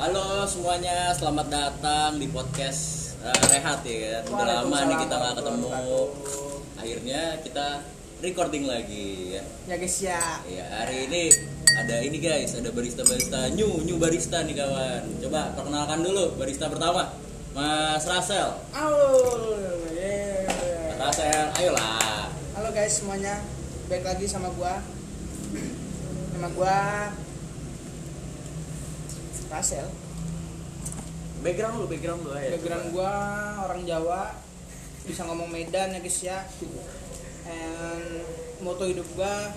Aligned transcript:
Halo 0.00 0.48
semuanya, 0.48 1.12
selamat 1.12 1.52
datang 1.52 2.16
di 2.16 2.24
podcast 2.32 3.12
eh, 3.20 3.36
Rehat 3.52 3.84
ya 3.84 4.24
kan. 4.24 4.32
Udah 4.32 4.64
lama 4.64 4.78
nih 4.88 4.96
kita 4.96 5.12
nggak 5.20 5.34
ketemu. 5.36 5.68
Akhirnya 6.80 7.22
kita 7.44 7.66
recording 8.24 8.64
lagi 8.64 9.36
ya. 9.36 9.44
Ya 9.68 9.76
guys 9.76 10.00
ya. 10.00 10.40
Ya 10.48 10.64
hari 10.72 11.04
ini 11.04 11.28
ada 11.76 12.00
ini 12.00 12.16
guys, 12.16 12.56
ada 12.56 12.72
barista-barista 12.72 13.52
new, 13.52 13.84
new 13.84 14.00
barista 14.00 14.40
nih 14.40 14.56
kawan. 14.56 15.20
Coba 15.20 15.52
perkenalkan 15.52 16.00
dulu 16.00 16.32
barista 16.40 16.72
pertama, 16.72 17.12
Mas 17.52 18.00
Rasel. 18.08 18.56
Halo. 18.72 19.04
Mas 19.84 20.00
Yeah. 20.00 20.96
Rasel, 20.96 21.44
ayolah. 21.60 22.32
Halo 22.56 22.72
guys 22.72 23.04
semuanya. 23.04 23.44
Baik 23.92 24.08
lagi 24.08 24.24
sama 24.24 24.48
gua. 24.56 24.80
Nama 26.32 26.48
gua 26.56 26.76
Rasel. 29.50 29.86
Background 31.40 31.74
lu, 31.80 31.86
background 31.88 32.20
lu 32.22 32.30
ayo. 32.32 32.48
Background 32.54 32.86
gua 32.92 33.12
orang 33.66 33.82
Jawa. 33.82 34.22
Bisa 35.02 35.26
ngomong 35.26 35.48
Medan 35.48 35.90
ya 35.90 36.00
guys 36.00 36.18
ya. 36.20 36.38
And 37.48 38.22
moto 38.60 38.86
hidup 38.86 39.08
gua 39.12 39.50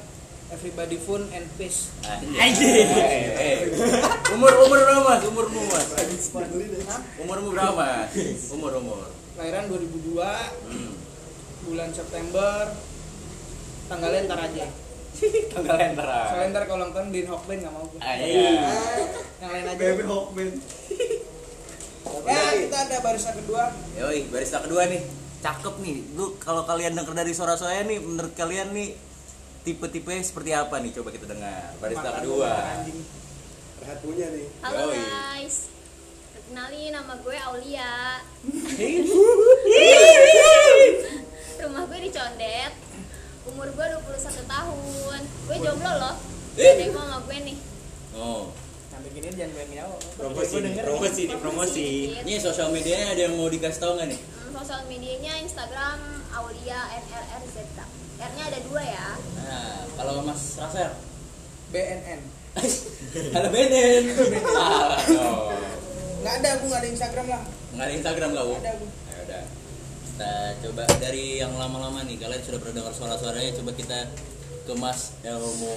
everybody 0.49 0.97
fun 0.97 1.27
and 1.29 1.45
peace. 1.57 1.91
Anjing. 2.05 2.87
Eh, 2.87 3.23
eh. 3.35 3.57
Umur 4.33 4.53
umur 4.61 4.77
berapa 4.79 5.01
mas? 5.03 5.21
Umurmu 5.25 5.61
mas? 5.67 5.87
Hah? 6.87 7.01
Umurmu 7.19 7.47
berapa 7.51 7.73
mas? 7.73 8.09
Umur 8.49 8.71
umur. 8.77 9.05
Lahiran 9.33 9.65
2002 9.67 10.23
Hmm. 10.69 10.93
bulan 11.63 11.89
September. 11.91 12.69
Tanggalnya 13.85 14.21
ntar 14.25 14.39
aja. 14.41 14.65
Tanggal 15.53 15.77
enter. 15.79 16.05
Soalnya 16.05 16.49
ntar 16.49 16.63
kalau 16.65 16.79
nonton 16.85 17.13
di 17.13 17.21
Hokben 17.25 17.61
nggak 17.61 17.73
mau 17.73 17.85
gua. 17.85 17.99
Ah, 18.01 18.15
iya. 18.17 18.72
Yang 19.73 19.97
lain 19.97 20.05
aja. 20.05 20.21
Ya 22.23 22.39
kita 22.67 22.77
ada 22.87 22.97
barisan 23.03 23.35
kedua. 23.41 23.63
Yoi, 23.99 24.19
barista 24.31 24.61
kedua 24.63 24.87
nih. 24.87 25.01
Cakep 25.43 25.75
nih. 25.83 25.97
Lu 26.15 26.37
kalau 26.39 26.63
kalian 26.63 26.95
denger 26.95 27.13
dari 27.15 27.33
suara 27.35 27.57
saya 27.59 27.83
nih, 27.83 27.99
menurut 27.99 28.31
kalian 28.37 28.71
nih 28.71 28.95
tipe-tipe 29.67 30.13
seperti 30.23 30.55
apa 30.55 30.79
nih? 30.79 30.91
Coba 30.95 31.11
kita 31.11 31.27
dengar. 31.27 31.75
Barista 31.83 32.09
Makan 32.11 32.17
kedua. 32.23 32.51
Rehat 33.83 33.99
punya 33.99 34.27
nih. 34.31 34.47
Halo 34.63 34.83
Yoi. 34.87 34.95
guys. 34.95 35.55
Kenalin 36.47 36.91
nama 36.93 37.13
gue 37.17 37.37
Aulia. 37.39 37.93
Rumah 41.63 41.83
gue 41.87 41.99
di 42.03 42.11
Condet. 42.11 42.73
Umur 43.49 43.67
gue 43.73 43.85
21 43.99 44.45
tahun. 44.47 45.19
Gue 45.49 45.57
jomblo 45.59 45.91
loh. 45.97 46.15
Eh. 46.55 46.71
Ada 46.77 46.83
yang 46.87 46.93
mau 46.95 47.05
sama 47.09 47.19
gue 47.27 47.37
nih. 47.51 47.57
Oh. 48.13 48.53
Sampai 49.03 49.19
gini 49.19 49.35
jangan 49.35 49.51
gue 49.51 49.65
nyawa. 49.75 49.97
promosi 50.15 50.55
nih, 50.63 50.73
promosi 50.79 51.21
nih 51.27 51.35
promosi. 51.43 51.87
Ini 52.23 52.39
sosial 52.39 52.71
medianya 52.71 53.11
ada 53.11 53.21
yang 53.27 53.35
mau 53.35 53.51
dikasih 53.51 53.79
tahu 53.83 53.99
nggak 53.99 54.15
nih? 54.15 54.19
Hmm, 54.23 54.51
sosial 54.55 54.79
medianya 54.87 55.33
Instagram 55.43 55.99
Aulia 56.31 56.79
NRRZ. 57.03 57.57
R-nya 58.15 58.43
ada 58.47 58.59
dua 58.63 58.79
ya. 58.79 59.07
Nah, 59.43 59.83
kalau 59.99 60.23
Mas 60.23 60.55
Rasel. 60.55 60.95
BNN. 61.75 62.19
Halo. 63.35 63.51
Salah 64.39 65.03
dong. 65.03 65.39
Nggak 66.23 66.33
ada, 66.39 66.49
aku 66.55 66.63
nggak 66.71 66.79
ada 66.79 66.89
Instagram 66.95 67.25
lah. 67.27 67.43
Nggak 67.75 67.83
ada 67.83 67.93
Instagram 67.99 68.29
nggak, 68.31 68.45
Bu? 68.47 68.53
Nggak 68.55 68.63
ada 68.63 68.71
aku. 68.71 68.85
Ya 68.87 69.17
udah. 69.19 69.43
Kita 69.99 70.31
coba 70.63 70.83
dari 71.03 71.43
yang 71.43 71.51
lama-lama 71.59 72.07
nih. 72.07 72.15
Kalian 72.23 72.39
sudah 72.39 72.59
pernah 72.63 72.75
dengar 72.79 72.95
suara-suaranya. 72.95 73.51
Coba 73.59 73.75
kita 73.75 74.07
ke 74.63 74.73
Mas 74.79 75.11
Elmo. 75.27 75.75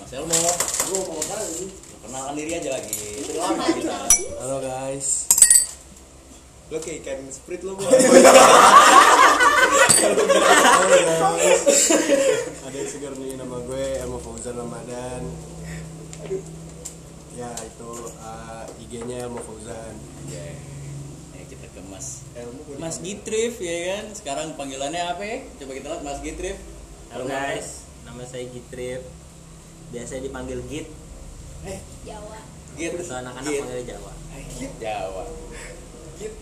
Mas 0.00 0.10
Elmo. 0.16 0.40
Gue 0.88 1.00
mau 1.12 1.20
ini. 2.32 2.44
Kenalkan 2.48 2.48
diri 2.48 2.52
aja 2.56 2.70
lagi. 2.80 3.04
Sudah 3.28 3.42
lama 3.44 3.64
kita. 3.76 4.08
Halo 4.40 4.56
guys. 4.64 5.08
Lo 6.72 6.80
kayak 6.80 7.04
ikan 7.04 7.28
sprit 7.28 7.60
lo. 7.60 7.76
Halo 10.02 10.86
guys. 10.88 11.62
Ada 12.64 12.76
yang 12.76 12.88
segar 12.88 13.12
nih 13.20 13.36
nama 13.36 13.56
gue 13.68 13.84
Elmo 14.00 14.18
Fauzan 14.24 14.56
Ramadan. 14.56 15.22
Ya 17.36 17.48
itu 17.64 17.90
uh, 18.20 18.64
IG-nya 18.80 19.28
Elmo 19.28 19.40
Fauzan. 19.44 19.94
Ya, 20.32 20.56
ya 21.36 21.42
kita 21.48 21.68
ke 21.68 21.80
Mas 21.92 22.24
Elmo 22.32 22.64
Mas 22.80 22.96
Gitrif 23.04 23.60
ya 23.60 23.76
kan. 23.92 24.04
Sekarang 24.16 24.56
panggilannya 24.56 25.04
apa 25.04 25.22
ya? 25.24 25.44
Coba 25.60 25.72
kita 25.76 25.86
lihat 25.92 26.02
Mas 26.04 26.20
Gitrif. 26.24 26.56
halo 27.12 27.28
guys 27.28 27.84
nama 28.08 28.24
saya 28.24 28.48
Gitrip 28.48 29.04
biasa 29.92 30.24
dipanggil 30.24 30.64
Git 30.64 30.88
Jawa. 32.02 32.38
Git. 32.74 32.92
atau 32.98 33.16
anak-anak 33.22 33.50
Git. 33.50 33.60
panggilnya 33.62 33.84
Jawa 33.94 34.12
Jawa. 34.78 35.24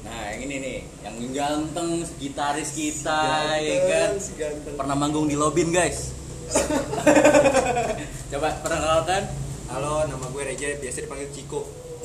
Nah, 0.05 0.37
yang 0.37 0.41
ini 0.45 0.57
nih, 0.61 0.79
yang 1.01 1.17
ganteng 1.33 2.05
gitaris 2.21 2.77
kita 2.77 3.57
ya 3.65 3.77
kan. 3.89 4.11
Si 4.21 4.37
ganteng. 4.37 4.77
Pernah 4.77 4.97
manggung 4.97 5.25
di 5.25 5.37
Lobin, 5.41 5.73
guys. 5.73 6.13
Coba 8.31 8.61
perkenalkan. 8.61 9.25
Halo, 9.73 10.05
nama 10.05 10.27
gue 10.29 10.43
Reja, 10.43 10.77
biasa 10.83 11.07
dipanggil 11.07 11.33
Ciko. 11.33 11.65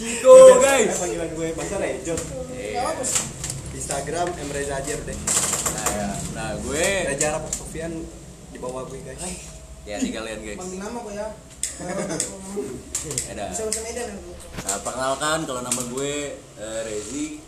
Ciko, 0.00 0.36
guys. 0.58 0.90
Panggilan 0.98 1.30
gue 1.38 1.48
bahasa 1.54 1.78
Rejo. 1.78 2.14
Iya. 2.56 2.90
Sih. 3.06 3.26
Instagram 3.78 4.26
M 4.34 4.50
Reza 4.50 4.74
Ajar 4.82 4.98
deh. 5.06 5.18
Nah, 5.70 5.86
ya. 5.86 6.08
nah, 6.34 6.50
gue 6.66 6.86
Reza 7.14 7.26
Arab 7.30 7.46
Sofian 7.54 7.92
di 8.50 8.58
bawah 8.58 8.82
gue 8.90 8.98
guys. 9.02 9.22
ya 9.88 9.96
nih 9.96 10.12
kalian, 10.12 10.38
guys. 10.44 10.58
Panggil 10.60 10.78
nama 10.78 10.98
kok 11.00 11.12
ya. 11.14 11.28
Ada. 13.32 13.44
Bisa 13.48 13.62
bahasa 13.64 13.80
Medan 13.80 14.08
ya. 14.12 14.34
Nah, 14.60 14.78
perkenalkan 14.84 15.38
kalau 15.48 15.60
nama 15.64 15.80
gue 15.80 16.12
eh, 16.36 16.80
Rezi, 16.84 17.40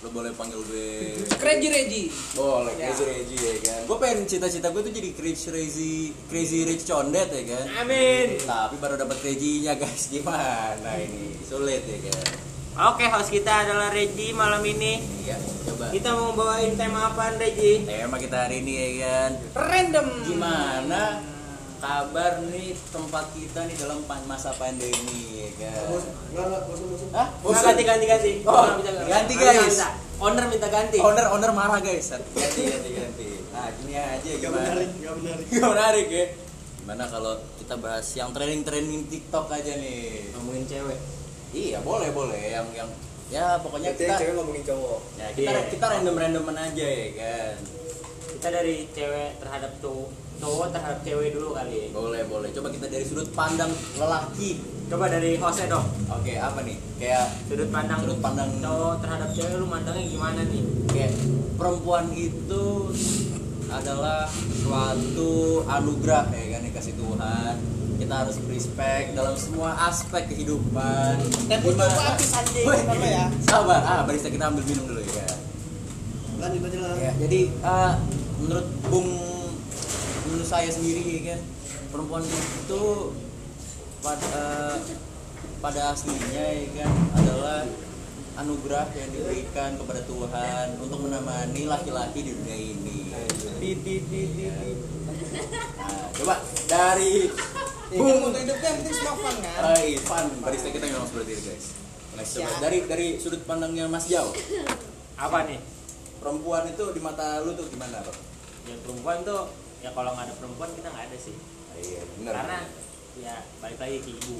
lo 0.00 0.08
boleh 0.08 0.32
panggil 0.32 0.60
gue 0.64 1.20
Crazy 1.36 1.68
Reji. 1.68 2.02
boleh 2.32 2.72
Ya. 2.80 2.88
Crazy 2.88 3.04
Rezi 3.04 3.36
ya 3.36 3.54
kan. 3.60 3.80
Gue 3.84 3.96
pengen 4.00 4.24
cita-cita 4.24 4.72
gue 4.72 4.80
tuh 4.80 4.92
jadi 4.94 5.10
Crazy 5.12 5.48
Rezi, 5.52 5.96
Crazy 6.32 6.64
Rich 6.64 6.88
Condet 6.88 7.28
ya 7.28 7.44
kan. 7.52 7.64
Amin 7.84 8.40
Tapi 8.40 8.74
baru 8.80 8.96
dapat 8.96 9.20
Reji-nya 9.20 9.76
guys, 9.76 10.08
gimana 10.08 10.96
ini? 10.96 11.36
Sulit 11.44 11.84
ya 11.84 11.98
kan. 12.08 12.53
Oke 12.74 13.06
host 13.06 13.30
kita 13.30 13.62
adalah 13.62 13.86
Reji 13.88 14.34
malam 14.34 14.58
ini 14.60 14.98
Iya, 15.22 15.38
coba. 15.64 15.94
kita 15.94 16.10
mau 16.10 16.34
bawain 16.34 16.74
tema 16.74 17.06
apaan 17.06 17.38
Reji 17.38 17.86
Tema 17.86 18.18
kita 18.18 18.44
hari 18.44 18.66
ini 18.66 18.72
ya 18.74 18.88
kan. 18.98 19.30
Random. 19.54 20.06
Gimana 20.26 21.22
kabar 21.78 22.42
nih 22.42 22.74
tempat 22.90 23.30
kita 23.30 23.70
nih 23.70 23.78
dalam 23.78 24.02
masa 24.26 24.50
pandemi 24.58 25.22
ya 25.38 25.50
kan? 25.54 25.86
Enggak, 25.86 26.44
enggak, 26.50 26.62
bosan, 26.66 26.86
bosan. 26.90 27.08
Hah? 27.14 27.28
Nah, 27.30 27.62
ganti 27.62 27.82
ganti 27.84 28.06
ganti 28.10 28.32
Oh, 28.42 28.66
ganti, 29.06 29.32
Owner 29.32 29.54
guys. 29.54 29.70
minta. 29.70 29.88
owner 30.16 30.44
minta 30.50 30.68
ganti 30.68 30.98
Owner 30.98 31.26
owner 31.30 31.50
marah 31.54 31.78
guys. 31.78 32.10
Ganti 32.10 32.34
ganti 32.64 32.90
ganti. 32.90 33.26
Nah, 33.54 33.70
gini 33.70 33.94
aja 33.94 34.18
Gak 34.18 34.40
gimana? 34.40 34.66
menarik, 34.66 34.90
gak 34.98 35.14
menarik. 35.14 35.46
Gak 35.46 35.68
menarik 35.70 36.06
ya. 36.10 36.24
Gimana 36.82 37.04
kalau 37.06 37.34
kita 37.54 37.78
bahas 37.78 38.06
yang 38.12 38.34
trending-trending 38.34 39.06
TikTok 39.06 39.46
aja 39.48 39.78
nih? 39.78 40.26
ngomongin 40.34 40.66
cewek 40.66 40.98
Iya, 41.54 41.78
boleh 41.80 42.10
boleh 42.10 42.42
yang 42.50 42.66
yang 42.72 42.90
ya 43.30 43.56
pokoknya 43.56 43.88
Berarti 43.88 44.02
yang 44.02 44.10
kita 44.10 44.20
cewek 44.20 44.34
ngomongin 44.36 44.64
cowok. 44.64 45.00
ya 45.14 45.26
kita 45.32 45.48
Iya. 45.48 45.60
kita 45.70 45.84
random 45.88 46.16
randoman 46.16 46.56
aja 46.60 46.84
ya 46.84 47.08
kan. 47.14 47.54
kita 48.34 48.48
dari 48.52 48.76
cewek 48.90 49.30
terhadap 49.38 49.72
cowok 49.78 50.08
cowok 50.34 50.66
terhadap 50.68 50.98
cewek 51.00 51.28
dulu 51.30 51.54
kali 51.54 51.88
Boleh 51.88 52.22
boleh. 52.26 52.50
Coba 52.50 52.68
kita 52.68 52.86
dari 52.86 53.00
sudut 53.02 53.30
pandang 53.32 53.70
lelaki. 53.94 54.60
coba 54.84 55.08
dari 55.08 55.38
hostnya 55.38 55.72
dong 55.72 55.86
Oke, 56.10 56.36
apa 56.36 56.60
nih? 56.60 56.76
Kayak 56.98 57.24
sudut 57.46 57.70
pandang 57.70 57.98
Sudut 58.02 58.20
pandang. 58.20 58.50
cowok 58.60 58.94
terhadap 59.00 59.28
cewek 59.32 59.54
lu 59.54 59.66
mandangnya 59.66 60.04
gimana 60.04 60.40
nih 60.44 60.62
kayak 60.90 61.12
perempuan 61.54 62.06
itu 62.12 62.64
adalah 63.66 64.28
suatu 64.54 65.32
anugerah 65.64 66.28
ya 66.30 66.44
kan 66.52 66.60
dikasih 66.62 66.94
Tuhan 66.94 67.54
kita 68.04 68.14
harus 68.20 68.36
respect 68.52 69.16
dalam 69.16 69.32
semua 69.40 69.72
aspek 69.88 70.28
kehidupan 70.28 71.24
Gimana? 71.48 71.64
coba 71.64 71.84
habis 72.12 72.30
anjing. 72.36 72.66
Apa 72.68 73.06
ya? 73.08 73.24
sabar 73.48 73.80
ah 73.80 74.00
barista 74.04 74.28
kita 74.28 74.44
ambil 74.52 74.64
minum 74.68 74.84
dulu 74.84 75.00
ya 75.00 75.28
Lanjut 76.34 76.66
aja 76.66 76.78
lah. 76.82 76.96
Ya, 77.00 77.12
jadi 77.16 77.40
ah, 77.64 77.96
menurut 78.36 78.68
Bung 78.92 79.08
menurut 80.28 80.44
saya 80.44 80.68
sendiri 80.68 81.00
ya 81.00 81.20
kan 81.32 81.40
perempuan 81.88 82.20
itu 82.28 82.82
pada 84.04 84.28
eh, 84.36 84.76
pada 85.64 85.80
aslinya 85.96 86.44
ya 86.44 86.68
kan 86.84 86.90
adalah 87.16 87.64
anugerah 88.34 88.90
yang 88.98 89.10
diberikan 89.14 89.78
kepada 89.80 90.04
Tuhan 90.04 90.66
untuk 90.82 91.06
menemani 91.06 91.64
laki-laki 91.64 92.20
di 92.20 92.30
dunia 92.34 92.56
ini. 92.58 92.98
Di 93.62 93.70
di 93.80 93.94
di 94.04 94.20
di. 94.36 94.44
di. 94.50 94.70
Nah, 95.80 96.12
coba 96.18 96.42
dari 96.68 97.30
Ya 97.84 97.98
kan 98.00 98.16
moto 98.18 98.38
hidupnya 98.38 98.64
yang 98.64 98.76
penting 98.80 98.94
semua 98.94 99.14
fun 99.14 99.36
kan. 99.38 99.60
Hai, 99.66 99.88
Van, 99.98 100.26
barista 100.40 100.68
kita 100.68 100.84
memang 100.86 101.04
seperti 101.04 101.30
itu 101.32 101.42
guys. 101.44 101.66
Nah, 102.14 102.22
coba 102.22 102.46
Siap. 102.46 102.60
dari 102.62 102.78
dari 102.86 103.06
sudut 103.18 103.42
pandangnya 103.42 103.84
Mas 103.86 104.06
Jauh, 104.06 104.30
apa 105.14 105.38
nih 105.44 105.58
perempuan 106.16 106.64
itu 106.64 106.84
di 106.90 107.00
mata 107.00 107.42
lu 107.42 107.52
tuh 107.52 107.66
gimana, 107.66 108.00
Bro? 108.00 108.14
ya 108.64 108.74
perempuan 108.80 109.20
tuh 109.20 109.52
ya 109.78 109.92
kalau 109.92 110.16
nggak 110.16 110.24
ada 110.24 110.34
perempuan 110.40 110.70
kita 110.72 110.88
nggak 110.88 111.04
ada 111.04 111.16
sih 111.20 111.36
Iya, 111.74 112.00
benar. 112.16 112.32
karena 112.38 112.58
ya 113.14 113.34
balik 113.60 113.76
lagi 113.76 113.98
ke 114.00 114.10
ibu 114.14 114.36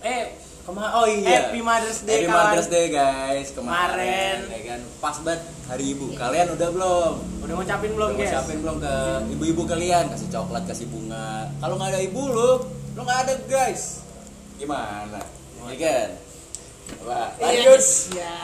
eh 0.00 0.22
Kema 0.60 0.92
oh 0.92 1.08
iya. 1.08 1.48
Happy 1.48 1.64
Mother's 1.64 2.04
Day, 2.04 2.22
Happy 2.22 2.28
kawan. 2.28 2.46
Mother's 2.52 2.68
Day 2.68 2.86
guys. 2.92 3.48
Kemarin, 3.50 4.36
Kemarin. 4.44 4.54
ya 4.54 4.60
kan 4.68 4.80
pas 5.00 5.16
banget 5.24 5.40
hari 5.66 5.84
ibu. 5.90 6.06
Kalian 6.14 6.46
udah 6.52 6.68
belum? 6.70 7.12
udah 7.40 7.54
ngucapin 7.56 7.90
belum 7.96 8.08
Udah 8.12 8.18
guys 8.20 8.30
ngucapin 8.30 8.58
belum 8.60 8.76
ke 8.78 8.94
ibu-ibu 9.34 9.62
kalian? 9.66 10.04
Kasih 10.12 10.28
coklat, 10.30 10.62
kasih 10.68 10.86
bunga. 10.86 11.48
Kalau 11.58 11.74
nggak 11.74 11.90
ada 11.90 12.00
ibu 12.04 12.22
lu, 12.22 12.50
lu 12.94 13.00
nggak 13.02 13.20
ada 13.24 13.34
guys. 13.48 14.04
Gimana? 14.60 15.18
Iya 15.64 15.74
kan? 15.80 16.08
Coba 16.90 17.18
Iya, 17.34 17.46
lanjut. 17.50 17.80
guys, 17.80 17.90
ya. 18.12 18.34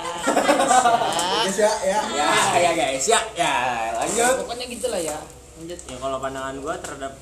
Guys 1.36 1.56
ya, 1.58 1.72
ya. 1.84 2.00
Ya, 2.10 2.30
ya 2.58 2.70
guys, 2.74 3.04
ya, 3.06 3.20
ya. 3.36 3.54
Lanjut. 4.02 4.34
Pokoknya 4.42 4.66
gitulah 4.66 4.98
ya. 4.98 5.18
Lanjut 5.56 5.78
ya 5.78 5.96
kalau 5.96 6.18
pandangan 6.18 6.54
gue 6.58 6.74
terhadap 6.80 7.12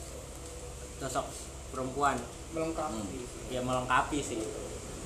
sosok 0.96 1.26
perempuan 1.70 2.16
melengkapi. 2.54 3.20
ya 3.50 3.60
melengkapi 3.60 4.18
sih 4.22 4.40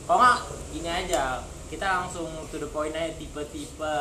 kalau 0.05 0.21
nggak 0.21 0.39
gini 0.73 0.89
aja 0.89 1.43
kita 1.69 1.85
langsung 1.85 2.29
to 2.49 2.57
the 2.61 2.69
point 2.69 2.93
aja 2.97 3.13
tipe-tipe 3.17 3.95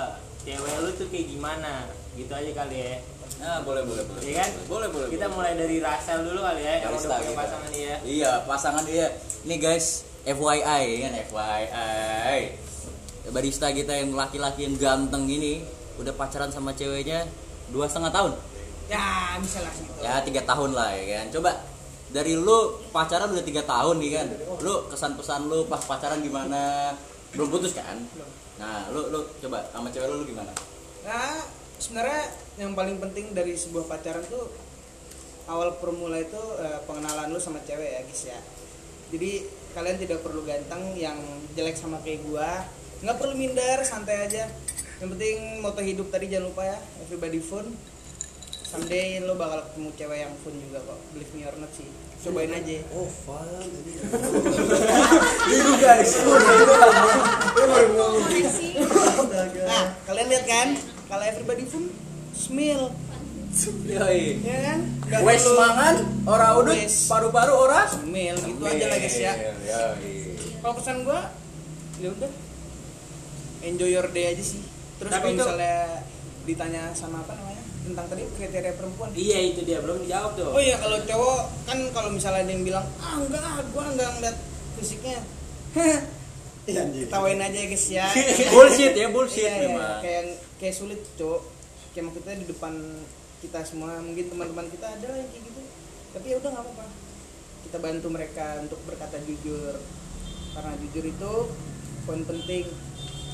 cewek 0.44 0.76
lu 0.80 0.90
tuh 0.96 1.08
kayak 1.12 1.28
gimana 1.28 1.92
gitu 2.16 2.32
aja 2.32 2.52
kali 2.52 2.78
ya 2.80 2.96
Nah, 3.38 3.62
boleh, 3.62 3.86
boleh, 3.86 4.02
boleh. 4.08 4.22
Iya 4.24 4.42
kan? 4.42 4.50
Boleh, 4.66 4.90
boleh. 4.90 5.08
kita 5.14 5.30
boleh. 5.30 5.54
mulai 5.54 5.54
dari 5.54 5.78
Rasel 5.78 6.26
dulu 6.26 6.42
kali 6.42 6.62
ya 6.64 6.74
yang 6.82 6.90
udah 6.90 7.20
punya 7.22 7.36
pasangan 7.38 7.70
dia 7.70 7.94
Iya, 8.02 8.32
pasangan 8.50 8.84
dia. 8.88 9.08
Ini 9.46 9.56
guys, 9.62 9.88
FYI 10.26 10.84
kan 11.06 11.14
FYI. 11.30 12.40
Barista 13.30 13.68
kita 13.70 13.94
yang 13.94 14.16
laki-laki 14.18 14.66
yang 14.66 14.76
ganteng 14.80 15.28
ini 15.30 15.62
udah 16.02 16.16
pacaran 16.18 16.50
sama 16.50 16.74
ceweknya 16.74 17.28
dua 17.70 17.86
setengah 17.86 18.10
tahun. 18.10 18.34
Ya, 18.88 19.36
bisa 19.44 19.60
lah 19.62 19.74
gitu. 19.76 20.00
Ya 20.00 20.14
tiga 20.24 20.42
tahun 20.48 20.72
lah 20.74 20.90
ya 20.96 21.04
kan. 21.20 21.26
Coba 21.38 21.52
dari 22.08 22.34
lu 22.40 22.80
pacaran 22.96 23.32
udah 23.36 23.46
tiga 23.46 23.64
tahun 23.68 24.00
nih 24.00 24.12
kan. 24.16 24.28
Lu 24.64 24.88
kesan 24.88 25.20
pesan 25.20 25.52
lu 25.52 25.68
pas 25.68 25.82
pacaran 25.84 26.24
gimana? 26.24 26.96
Belum 27.36 27.52
putus 27.52 27.76
kan? 27.76 28.00
Nah, 28.58 28.90
lu 28.90 29.12
lu 29.12 29.20
coba 29.44 29.68
sama 29.70 29.92
cewek 29.92 30.08
lu, 30.10 30.24
lu 30.24 30.26
gimana? 30.26 30.52
Nah, 31.04 31.44
sebenarnya 31.78 32.24
yang 32.58 32.74
paling 32.74 32.98
penting 32.98 33.36
dari 33.36 33.54
sebuah 33.54 33.86
pacaran 33.86 34.24
tuh 34.26 34.50
awal 35.48 35.80
permula 35.80 36.20
itu 36.20 36.42
eh, 36.60 36.80
pengenalan 36.84 37.32
lu 37.32 37.40
sama 37.40 37.60
cewek 37.64 37.90
ya 37.92 38.02
guys 38.04 38.24
ya. 38.28 38.40
Jadi 39.08 39.48
kalian 39.72 39.98
tidak 40.02 40.20
perlu 40.26 40.44
ganteng 40.44 40.98
yang 40.98 41.16
jelek 41.56 41.78
sama 41.80 42.02
kayak 42.04 42.24
gua. 42.28 42.66
Nggak 43.04 43.18
perlu 43.22 43.34
minder, 43.38 43.78
santai 43.86 44.26
aja. 44.26 44.50
Yang 44.98 45.10
penting 45.14 45.38
moto 45.62 45.80
hidup 45.86 46.10
tadi 46.10 46.26
jangan 46.34 46.50
lupa 46.50 46.66
ya, 46.66 46.78
everybody 47.06 47.38
fun. 47.38 47.70
Someday 48.68 49.24
lo 49.24 49.40
bakal 49.40 49.64
ketemu 49.64 49.90
cewek 49.96 50.20
yang 50.22 50.34
fun 50.44 50.54
juga 50.60 50.80
kok. 50.84 51.00
Believe 51.16 51.32
me 51.32 51.42
or 51.48 51.56
not 51.56 51.72
sih. 51.72 51.88
Cobain 52.20 52.52
aja. 52.52 52.84
Oh, 52.92 53.08
fun. 53.08 53.68
Itu 55.48 55.72
guys. 55.80 56.12
Nah, 59.64 59.84
kalian 60.04 60.28
lihat 60.28 60.46
kan? 60.46 60.68
Kalau 61.08 61.24
everybody 61.24 61.64
fun, 61.64 61.88
smell, 62.36 62.92
Yoi. 63.88 64.44
ya 64.44 64.58
kan? 64.60 64.80
Wes 65.24 65.48
mangan, 65.48 65.96
ora 66.28 66.60
udut, 66.60 66.76
paru-paru 67.08 67.54
ora. 67.56 67.88
Smell 67.88 68.36
gitu 68.36 68.62
aja 68.68 68.86
lah 68.92 68.98
guys 69.00 69.18
ya. 69.18 69.34
Kalau 70.60 70.74
pesan 70.76 71.08
gua 71.08 71.32
ya 71.98 72.12
udah 72.14 72.30
enjoy 73.66 73.90
your 73.90 74.06
day 74.14 74.30
aja 74.30 74.44
sih 74.44 74.62
terus 75.02 75.10
kalau 75.10 75.34
itu- 75.34 75.42
misalnya 75.42 76.06
ditanya 76.46 76.94
sama 76.94 77.26
apa 77.26 77.34
namanya 77.34 77.57
tentang 77.88 78.06
tadi 78.12 78.24
kriteria 78.36 78.74
perempuan. 78.76 79.10
Iya 79.16 79.38
itu 79.56 79.62
dia 79.64 79.80
belum 79.80 80.04
dijawab 80.04 80.32
tuh. 80.36 80.52
Oh 80.52 80.62
iya 80.62 80.76
kalau 80.78 80.98
cowok 81.08 81.40
kan 81.64 81.78
kalau 81.96 82.10
misalnya 82.12 82.44
ada 82.44 82.52
yang 82.52 82.64
bilang 82.68 82.86
ah 83.00 83.16
enggak 83.18 83.44
ah 83.44 83.58
gua 83.72 83.84
enggak 83.90 84.10
ngeliat 84.20 84.38
fisiknya. 84.78 85.20
Iya, 86.68 86.84
anjir. 86.84 87.08
ketawain 87.08 87.40
aja 87.40 87.60
guys 87.64 87.86
ya. 87.88 88.06
Bullshit 88.54 88.92
ya, 88.92 89.08
bullshit 89.08 89.48
Iya, 89.48 89.72
iya. 89.72 89.88
kayak 90.04 90.24
kayak 90.60 90.76
sulit 90.76 91.00
cowok. 91.16 91.42
Kayak 91.96 92.12
maksudnya 92.12 92.36
di 92.44 92.48
depan 92.52 92.74
kita 93.40 93.60
semua 93.64 94.04
mungkin 94.04 94.28
teman-teman 94.28 94.68
kita 94.68 94.88
ada 95.00 95.08
yang 95.16 95.30
kayak 95.32 95.44
gitu. 95.48 95.62
Tapi 96.12 96.26
ya 96.28 96.36
udah 96.44 96.50
nggak 96.52 96.66
apa-apa. 96.68 96.86
Kita 97.64 97.78
bantu 97.80 98.08
mereka 98.12 98.46
untuk 98.68 98.80
berkata 98.84 99.16
jujur. 99.24 99.80
Karena 100.52 100.76
jujur 100.84 101.04
itu 101.08 101.34
poin 102.04 102.22
penting 102.28 102.68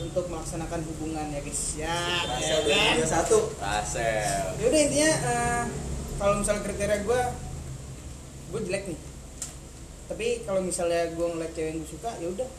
untuk 0.02 0.26
melaksanakan 0.26 0.82
hubungan 0.90 1.26
ya 1.30 1.40
guys 1.42 1.64
ya 1.78 1.98
ya 2.42 2.58
kan? 2.66 2.96
Satu. 3.06 3.54
Rasel. 3.62 4.58
ya 4.58 4.66
udah 4.66 4.80
intinya 4.82 5.12
eh, 5.12 5.64
kalau 6.18 6.34
misalnya 6.42 6.62
kriteria 6.66 7.00
gue 7.06 7.22
gue 8.54 8.60
jelek 8.70 8.84
nih 8.90 9.00
tapi 10.04 10.28
kalau 10.46 10.62
misalnya 10.62 11.10
gue 11.14 11.28
ngeliat 11.28 11.52
cewek 11.54 11.70
yang 11.74 11.78
gue 11.82 11.90
suka 11.90 12.12
ya 12.22 12.28
udah 12.30 12.50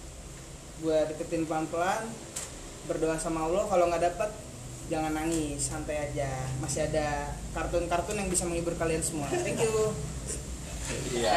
gue 0.82 0.96
deketin 1.14 1.44
pelan 1.46 1.66
pelan 1.70 2.02
berdoa 2.84 3.16
sama 3.16 3.46
allah 3.46 3.64
kalau 3.70 3.88
nggak 3.88 4.02
dapat 4.12 4.30
jangan 4.92 5.16
nangis 5.16 5.64
santai 5.64 6.12
aja 6.12 6.28
masih 6.60 6.84
ada 6.90 7.32
kartun-kartun 7.56 8.20
yang 8.20 8.28
bisa 8.28 8.44
menghibur 8.44 8.76
kalian 8.76 9.00
semua 9.00 9.30
thank 9.32 9.58
you 9.58 9.94
Iya. 11.16 11.32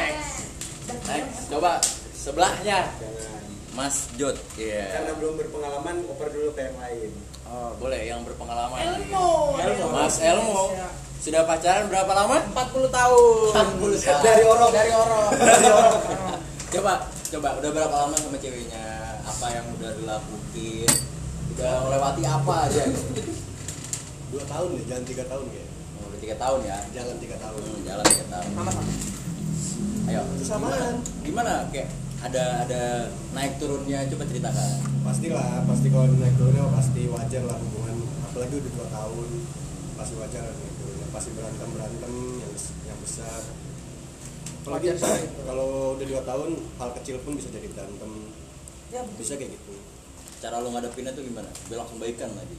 Next, 1.08 1.48
coba 1.48 1.80
sebelahnya 2.12 2.92
Jangan. 3.00 3.37
Mas 3.78 4.10
Jod. 4.18 4.34
Iya. 4.58 4.90
Karena 4.90 5.12
belum 5.14 5.38
berpengalaman, 5.38 6.02
oper 6.10 6.34
dulu 6.34 6.50
ke 6.50 6.66
yang 6.66 6.78
lain. 6.82 7.10
Oh, 7.46 7.70
boleh 7.78 8.10
yang 8.10 8.26
berpengalaman. 8.26 9.06
Elmo 9.06 9.54
Elmo. 9.54 9.86
Mas 9.94 10.18
Elmo. 10.18 10.74
Sudah 11.22 11.46
pacaran 11.46 11.86
berapa 11.86 12.10
lama? 12.10 12.42
40 12.58 12.90
tahun 12.90 13.50
40 13.78 14.02
tahun. 14.02 14.22
dari 14.26 14.42
orok 14.42 14.70
dari 14.74 14.92
orok 14.94 15.30
dari 15.38 15.66
orok 15.70 15.98
Coba, 16.68 16.92
coba 17.30 17.48
udah 17.62 17.70
berapa 17.70 17.94
lama 17.94 18.14
sama 18.18 18.38
ceweknya? 18.42 18.86
Apa 19.22 19.46
yang 19.54 19.66
udah 19.78 19.90
dilakuin? 19.94 20.90
Udah 21.54 21.72
melewati 21.86 22.22
apa 22.26 22.54
aja? 22.66 22.82
Dua 24.34 24.42
tahun 24.44 24.68
ya, 24.74 24.82
jangan 24.90 25.04
tiga 25.06 25.24
tahun 25.30 25.46
ya. 25.54 25.64
Oh, 25.98 26.04
Udah 26.10 26.18
tiga 26.18 26.34
tahun 26.34 26.60
ya. 26.66 26.76
Jangan 26.98 27.16
tiga 27.22 27.36
tahun. 27.38 27.60
Hmm, 27.62 27.80
jalan 27.86 28.04
tiga 28.10 28.26
tahun. 28.26 28.48
sama 28.58 28.70
sama 28.74 28.82
Ayo. 30.08 30.22
Kesamaan. 30.42 30.94
Gimana? 31.22 31.54
Kayak 31.70 31.88
ada 32.18 32.66
ada 32.66 32.82
naik 33.30 33.62
turunnya 33.62 34.02
coba 34.10 34.24
ceritakan. 34.26 34.70
Pastilah, 35.06 35.62
pasti 35.70 35.86
kalau 35.88 36.06
naik 36.18 36.34
turunnya 36.34 36.66
pasti 36.74 37.06
wajar 37.06 37.42
lah 37.46 37.56
hubungan. 37.62 37.96
Apalagi 38.26 38.54
udah 38.58 38.72
dua 38.74 38.88
tahun, 38.90 39.28
pasti 39.94 40.14
wajar 40.18 40.42
lah 40.42 40.54
naik 40.58 40.74
turunnya. 40.82 41.06
Pasti 41.14 41.30
berantem 41.38 41.68
berantem 41.70 42.12
yang 42.42 42.52
yang 42.90 42.98
besar. 42.98 43.40
Apalagi 44.66 44.86
kalau 45.46 45.94
udah 45.94 46.06
dua 46.10 46.22
tahun, 46.26 46.50
hal 46.82 46.90
kecil 47.00 47.16
pun 47.22 47.32
bisa 47.38 47.48
jadi 47.54 47.70
berantem. 47.70 48.10
ya 48.90 49.00
Bisa 49.14 49.38
kayak 49.38 49.54
gitu. 49.54 49.74
Cara 50.42 50.62
lo 50.62 50.70
ngadepinnya 50.74 51.14
tuh 51.14 51.22
gimana? 51.22 51.50
Biar 51.70 51.82
langsung 51.82 51.98
baikan 52.02 52.30
lagi. 52.34 52.56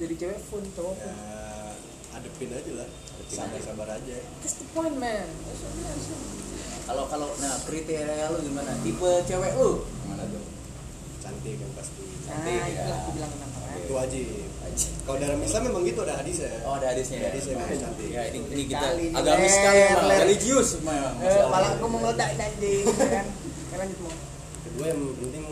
jadi 0.00 0.14
cewek 0.16 0.40
fun 0.48 0.64
cowok 0.72 0.96
Ya, 0.98 1.12
fun 1.12 2.16
adepin 2.16 2.48
aja 2.48 2.72
lah. 2.80 2.88
Adepin 2.88 3.36
Sabar 3.36 3.52
aja. 3.52 3.60
sabar 3.60 3.88
aja. 3.92 4.16
that's 4.40 4.56
the 4.56 4.66
point 4.72 4.96
man 4.96 5.28
Kalau 6.82 7.04
kalau 7.06 7.28
nah 7.38 7.54
kriteria 7.62 8.26
lu 8.32 8.38
gimana? 8.42 8.70
Tipe 8.82 9.10
cewek 9.28 9.52
lu 9.58 9.70
gimana 9.86 10.22
tuh? 10.26 10.42
Cantik 11.22 11.54
kan 11.58 11.70
pasti. 11.78 12.02
nah 12.02 12.26
Cantik, 12.26 12.54
itu 12.58 12.72
ya. 12.74 12.82
yang 12.82 12.98
aku 12.98 13.10
bilang 13.14 13.32
kan 13.38 13.48
Itu 13.72 13.92
wajib. 13.94 14.26
Kalau 15.04 15.18
dalam 15.20 15.38
Islam 15.44 15.62
memang 15.68 15.82
gitu 15.84 16.00
ada 16.02 16.14
hadisnya. 16.16 16.50
Oh 16.64 16.74
ada 16.80 16.86
hadisnya 16.96 17.16
ya. 17.20 17.28
Hadisnya 17.28 17.54
memang 17.60 17.76
cantik. 17.76 18.08
Ya 18.08 18.22
ini, 18.32 18.38
ini 18.50 18.62
kita 18.66 18.86
agamis 19.20 19.52
sekali 19.52 19.80
memang 19.84 20.06
ler. 20.08 20.18
religius 20.24 20.68
memang. 20.80 21.14
Eh, 21.20 21.28
kepala 21.28 21.66
aku 21.76 21.84
mau 21.88 22.00
meledak 22.00 22.28
ya 22.32 22.36
kan 22.40 23.26
Ya, 23.72 23.76
lanjut 23.80 23.98
mau 24.04 24.12
kedua 24.72 24.86
yang 24.88 25.02
penting 25.20 25.44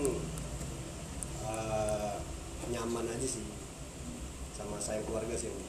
eh, 1.45 2.13
nyaman 2.73 3.05
aja 3.05 3.27
sih 3.29 3.45
sama 4.57 4.81
sayang 4.81 5.05
keluarga 5.05 5.37
sih 5.37 5.53
yang 5.53 5.61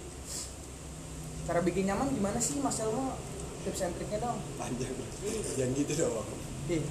cara 1.48 1.60
bikin 1.68 1.84
nyaman 1.90 2.08
gimana 2.16 2.40
sih 2.40 2.64
Mas 2.64 2.80
Elmo 2.80 3.18
tips 3.64 3.82
and 3.86 3.94
triknya 3.98 4.20
dong 4.22 4.38
panjang 4.58 4.94
jangan 5.58 5.72
gitu 5.78 5.94
dong 5.98 6.28
Ih, 6.72 6.82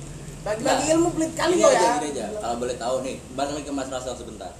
bagi-bagi 0.44 0.84
ilmu 0.92 1.08
pelit 1.14 1.32
kali 1.32 1.56
Gini 1.56 1.64
lo 1.64 1.70
aja, 1.72 1.80
ya 1.80 1.92
gini 2.02 2.10
aja. 2.12 2.26
Kalau 2.36 2.56
boleh 2.58 2.76
tahu 2.76 2.96
nih, 3.06 3.16
balik 3.32 3.52
lagi 3.54 3.64
ke 3.64 3.72
Mas 3.72 3.88
Rasel 3.88 4.12
sebentar. 4.18 4.52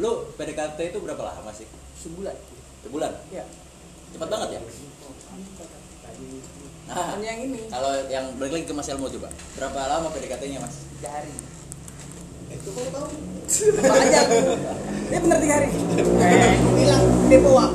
Lu 0.00 0.32
PDKT 0.38 0.78
itu 0.94 0.98
berapa 1.02 1.18
lama 1.18 1.50
sih? 1.52 1.66
sebulan 2.00 2.32
Sebulan? 2.86 3.12
ya 3.34 3.44
Cepat 4.14 4.28
banget 4.32 4.48
ya? 4.56 4.60
Nah, 6.86 7.18
yang 7.20 7.38
ini 7.42 7.68
kalau 7.68 7.92
yang 8.06 8.24
balik 8.38 8.52
lagi 8.54 8.64
ke 8.70 8.72
Mas 8.72 8.88
Elmo 8.88 9.10
coba. 9.12 9.28
Berapa 9.58 9.80
lama 9.92 10.08
PDKT-nya 10.14 10.62
Mas? 10.62 10.86
tiga 10.96 11.10
hari 11.12 11.30
itu 12.46 12.68
kok 12.72 12.88
tahu 12.88 13.06
apa 13.84 13.94
aja 14.00 14.18
aku 14.26 14.36
ini 15.06 15.16
bener 15.22 15.38
tiga 15.44 15.54
hari 15.60 15.68
eh 16.24 16.52
bilang 16.72 17.04
depo 17.28 17.50
wa 17.52 17.66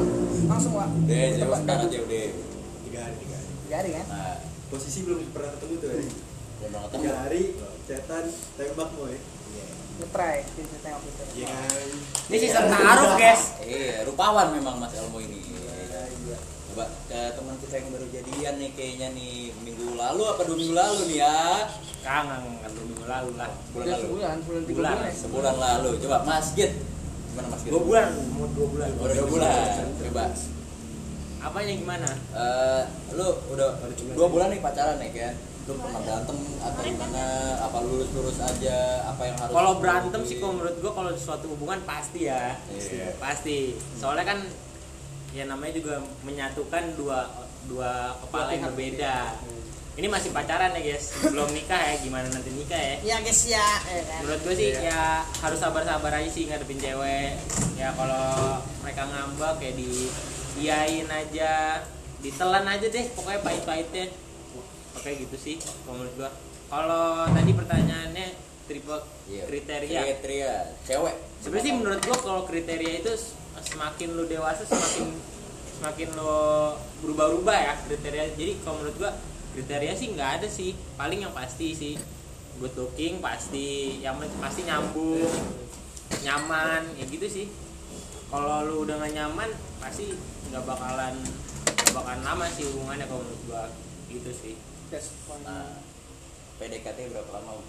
langsung 0.50 0.74
wa 0.76 0.86
Deh, 1.06 1.38
Coba, 1.40 1.56
sekarang 1.64 1.88
aja 1.88 1.98
udah. 2.02 2.28
Hari 3.72 3.90
hari 3.90 3.92
hari 3.92 3.92
kan? 3.96 4.06
Nah, 4.12 4.38
posisi 4.68 5.00
belum 5.08 5.20
pernah 5.32 5.50
ketemu 5.56 5.74
tuh 5.80 5.88
ya 5.88 5.96
belum 5.96 6.12
pernah 6.62 6.82
ketemu. 6.88 7.02
tiga 7.02 7.16
hari 7.24 7.42
cetan 7.88 8.26
tembak 8.60 8.90
boy. 8.96 9.16
Iya. 9.16 9.66
Ngetry 10.02 10.38
kita 10.56 10.78
tengok 10.82 11.02
itu 11.04 11.24
Iya 11.36 11.48
kan? 11.52 11.88
Ini 12.32 12.38
sistem 12.40 12.64
taruh 12.72 13.12
guys. 13.20 13.44
Iya, 13.62 13.98
rupawan 14.08 14.48
memang 14.56 14.76
Mas 14.80 14.94
Elmo 14.96 15.20
ini. 15.20 15.40
coba 16.72 16.88
ke 17.12 17.36
teman 17.36 17.56
kita 17.60 17.84
yang 17.84 17.88
baru 17.92 18.08
jadian 18.16 18.54
nih 18.56 18.72
kayaknya 18.80 19.08
nih 19.12 19.52
minggu 19.60 19.92
lalu 20.00 20.24
apa 20.24 20.42
dua 20.48 20.56
minggu 20.56 20.72
lalu 20.72 21.00
nih 21.12 21.18
ya? 21.20 21.68
Kangen 22.00 22.42
kan 22.64 22.72
minggu 22.72 23.04
lalu 23.04 23.30
lah. 23.36 23.52
Bulan 23.76 23.86
lalu. 23.92 24.04
Sebulan, 24.08 24.36
sebulan 24.40 24.62
Bulan. 24.72 24.96
bulan. 24.96 25.12
sebulan 25.12 25.56
lalu. 25.60 25.90
Coba 26.00 26.18
Mas 26.24 26.48
Git. 26.56 26.72
Gimana 27.36 27.48
Mas 27.52 27.62
Git? 27.68 27.72
Dua 27.76 27.82
bulan 27.84 28.08
mau 28.40 28.48
dua 28.56 28.68
bulan. 28.72 28.88
Udah 29.04 29.16
dua 29.20 29.28
bulan. 29.28 29.84
Coba 30.00 30.24
apanya 31.42 31.74
gimana? 31.74 32.10
Eh, 32.38 32.82
lu 33.18 33.28
udah 33.52 33.70
dua 34.14 34.28
bulan 34.30 34.48
nih 34.54 34.62
pacaran 34.62 35.02
nih 35.02 35.12
kan 35.14 35.36
lu 35.70 35.78
pernah 35.78 36.02
berantem 36.02 36.38
atau 36.58 36.82
gimana? 36.82 37.24
Apa 37.62 37.78
lurus 37.86 38.10
lurus 38.18 38.38
aja? 38.42 39.06
Apa 39.14 39.22
yang 39.30 39.38
harus 39.38 39.54
kalau 39.54 39.74
berantem 39.78 40.22
sih 40.26 40.42
kalau 40.42 40.54
menurut 40.58 40.76
gua 40.82 40.92
kalau 40.98 41.12
suatu 41.14 41.46
hubungan 41.54 41.80
pasti 41.86 42.26
ya. 42.26 42.58
Iya. 42.74 43.14
pasti. 43.22 43.78
Soalnya 44.02 44.26
kan 44.26 44.40
ya 45.32 45.46
namanya 45.48 45.78
juga 45.78 45.96
menyatukan 46.26 46.98
dua 46.98 47.30
dua 47.70 48.18
kepala 48.26 48.50
yang 48.58 48.74
berbeda. 48.74 49.38
Ini 49.92 50.08
masih 50.08 50.34
pacaran 50.34 50.74
ya 50.74 50.82
guys. 50.82 51.14
Belum 51.30 51.52
nikah 51.54 51.78
ya 51.78 51.96
gimana 52.02 52.26
nanti 52.32 52.50
nikah 52.58 52.80
ya? 52.80 52.96
Ya 53.06 53.18
guys 53.22 53.42
ya, 53.44 53.68
menurut 54.24 54.42
gue 54.48 54.56
sih 54.56 54.72
ya 54.72 55.22
harus 55.46 55.60
sabar-sabar 55.60 56.16
aja 56.16 56.30
sih 56.32 56.48
ngadepin 56.50 56.80
cewek. 56.80 57.38
Ya 57.78 57.94
kalau 57.94 58.64
mereka 58.82 59.04
ngambek 59.06 59.62
kayak 59.62 59.76
di 59.78 60.10
iyain 60.62 61.10
aja. 61.10 61.82
Ditelan 62.22 62.66
aja 62.70 62.86
deh 62.86 63.06
pokoknya 63.18 63.42
pahit-pahitnya. 63.42 64.06
Oke 64.94 65.10
gitu 65.18 65.36
sih 65.36 65.58
kalau 65.58 65.98
menurut 65.98 66.14
gua. 66.22 66.30
Kalau 66.72 67.28
tadi 67.34 67.52
pertanyaannya 67.52 68.28
tipe 68.70 68.98
Iya. 69.28 69.44
kriteria. 69.50 70.00
kriteria 70.06 70.54
cewek. 70.88 71.16
Sebenarnya 71.42 71.66
sih 71.66 71.74
menurut 71.76 72.02
gua 72.06 72.18
kalau 72.22 72.42
kriteria 72.46 72.94
itu 73.02 73.12
semakin 73.62 74.08
lu 74.16 74.24
dewasa 74.30 74.64
semakin 74.64 75.12
semakin 75.82 76.08
lu 76.14 76.38
berubah-ubah 77.02 77.58
ya 77.58 77.74
kriteria. 77.90 78.38
Jadi 78.38 78.54
kalau 78.62 78.80
menurut 78.80 78.96
gua 79.02 79.12
kriteria 79.58 79.94
sih 79.98 80.08
nggak 80.14 80.30
ada 80.40 80.48
sih. 80.48 80.78
Paling 80.96 81.26
yang 81.26 81.34
pasti 81.34 81.74
sih 81.74 81.94
good 82.62 82.78
looking 82.78 83.18
pasti 83.18 83.98
yang 84.06 84.22
pasti 84.38 84.62
nyambung 84.70 85.26
nyaman 86.22 86.86
ya 86.96 87.06
gitu 87.10 87.26
sih. 87.26 87.48
Kalau 88.32 88.64
lu 88.64 88.88
udah 88.88 88.96
gak 89.02 89.12
nyaman 89.12 89.50
pasti 89.84 90.16
nggak 90.52 90.68
bakalan 90.68 91.16
nggak 91.80 91.94
bakalan 91.96 92.22
lama 92.28 92.46
sih 92.52 92.68
hubungannya 92.68 93.06
kalau 93.08 93.24
menurut 93.24 93.42
gua. 93.48 93.64
Gitu 94.12 94.32
sih. 94.36 94.56
Fine. 94.92 95.48
nah 95.48 95.80
PDKT 96.60 97.16
berapa 97.16 97.32
lama 97.32 97.64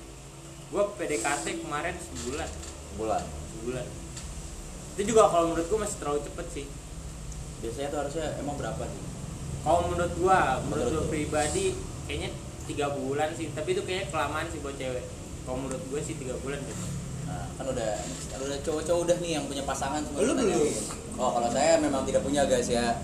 gua 0.75 0.91
PDKT 0.99 1.63
kemarin 1.63 1.95
sebulan. 1.95 2.51
Bulan 2.99 3.23
sebulan. 3.55 3.87
Itu 4.99 5.03
juga 5.15 5.31
kalau 5.31 5.55
menurut 5.55 5.67
gua 5.71 5.81
masih 5.87 5.97
terlalu 6.03 6.21
cepet 6.27 6.47
sih. 6.51 6.67
Biasanya 7.63 7.89
tuh 7.95 7.99
harusnya 8.03 8.27
emang 8.43 8.59
berapa 8.59 8.83
sih? 8.83 9.05
Kalau 9.63 9.87
menurut 9.87 10.13
gua 10.19 10.59
menurut 10.67 10.91
Menurut 10.91 11.07
gua 11.07 11.13
pribadi 11.15 11.65
kayaknya 12.11 12.31
tiga 12.67 12.91
bulan 12.99 13.31
sih. 13.39 13.55
Tapi 13.55 13.79
itu 13.79 13.83
kayaknya 13.87 14.11
kelamaan 14.11 14.51
sih 14.51 14.59
buat 14.59 14.75
cewek. 14.75 15.07
Kalau 15.47 15.59
menurut 15.63 15.83
gua 15.87 16.01
sih 16.03 16.19
tiga 16.19 16.35
bulan 16.43 16.59
gitu 16.67 16.87
nah 17.23 17.49
kan 17.57 17.65
udah 17.65 17.97
udah 18.45 18.59
cowok-cowok 18.61 19.01
udah 19.09 19.17
nih 19.25 19.41
yang 19.41 19.45
punya 19.49 19.65
pasangan 19.65 20.05
semua 20.05 20.21
Lu 20.21 20.37
kita 20.37 20.43
belum? 20.53 21.02
Oh 21.19 21.31
kalau 21.35 21.49
saya 21.53 21.81
memang 21.81 22.05
tidak 22.09 22.23
punya 22.25 22.47
guys 22.47 22.69
ya. 22.69 23.01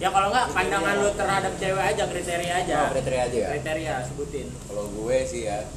Ya 0.00 0.08
kalau 0.08 0.32
nggak 0.32 0.56
pandangan 0.56 0.96
lu 0.96 1.12
terhadap 1.12 1.52
cewek 1.60 1.84
aja 1.84 2.02
kriteria 2.08 2.54
aja. 2.64 2.74
Oh, 2.88 2.88
kriteria 2.96 3.22
aja 3.28 3.36
ya? 3.36 3.48
Kriteria 3.52 3.94
sebutin. 4.08 4.48
Kalau 4.64 4.84
gue 4.88 5.16
sih 5.28 5.44
ya 5.44 5.68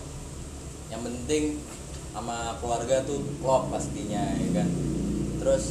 yang 0.87 1.03
penting 1.03 1.59
sama 2.15 2.55
keluarga 2.63 3.03
tuh 3.03 3.19
klop 3.43 3.67
pastinya 3.67 4.23
ya 4.39 4.63
kan? 4.63 4.67
Terus 5.43 5.63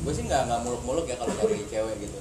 gue 0.00 0.12
sih 0.16 0.24
nggak 0.24 0.48
nggak 0.48 0.60
muluk-muluk 0.64 1.04
ya 1.04 1.20
kalau 1.20 1.36
dari 1.36 1.60
cewek 1.68 1.96
gitu. 2.00 2.20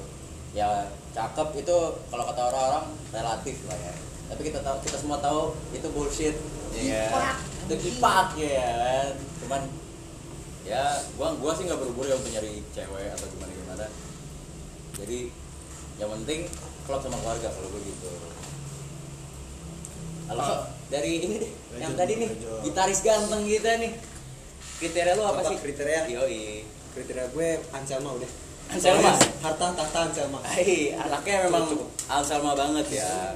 Ya 0.51 0.91
cakep 1.15 1.63
itu 1.63 1.77
kalau 2.11 2.23
kata 2.27 2.41
orang-orang 2.51 2.85
relatif 3.15 3.57
lah 3.71 3.79
ya. 3.79 3.93
Tapi 4.35 4.41
kita 4.51 4.59
tahu 4.59 4.77
kita 4.83 4.97
semua 4.99 5.23
tahu 5.23 5.55
itu 5.71 5.87
bullshit. 5.95 6.35
Ya 6.73 7.07
kan? 7.07 7.39
itu 7.63 7.75
kipak 7.79 8.35
ya 8.35 8.67
kan? 8.83 9.07
Cuman 9.39 9.61
ya 10.63 10.83
gua 11.19 11.35
gua 11.35 11.51
sih 11.51 11.67
nggak 11.67 11.75
buru-buru 11.75 12.07
ya 12.07 12.15
untuk 12.15 12.31
nyari 12.31 12.63
cewek 12.71 13.07
atau 13.13 13.27
gimana 13.27 13.51
gimana. 13.51 13.85
Jadi 14.99 15.19
yang 15.99 16.09
penting 16.09 16.39
klop 16.87 16.99
sama 17.03 17.17
keluarga 17.21 17.47
kalau 17.51 17.69
gue 17.69 17.81
gitu. 17.83 18.11
Kalau 20.23 20.65
dari 20.87 21.11
ini 21.19 21.35
deh 21.41 21.51
yang 21.77 21.93
tadi 21.99 22.13
nih 22.17 22.29
gitaris 22.63 22.99
ganteng 23.03 23.43
kita 23.43 23.77
nih. 23.79 23.91
Kriteria 24.79 25.15
lu 25.15 25.23
apa 25.23 25.39
Apa 25.39 25.49
sih? 25.53 25.57
kriteria? 25.63 26.11
yoi. 26.11 26.67
Kriteria 26.95 27.25
gue 27.31 27.49
Anselma 27.71 28.09
udah. 28.19 28.31
Anselma? 28.71 29.11
harta 29.43 29.67
tahta 29.75 29.99
Anselma. 30.11 30.39
Hai, 30.43 30.95
anaknya 30.95 31.47
memang. 31.47 31.67
Alsalma 32.07 32.51
banget 32.55 32.99
ya 32.99 33.35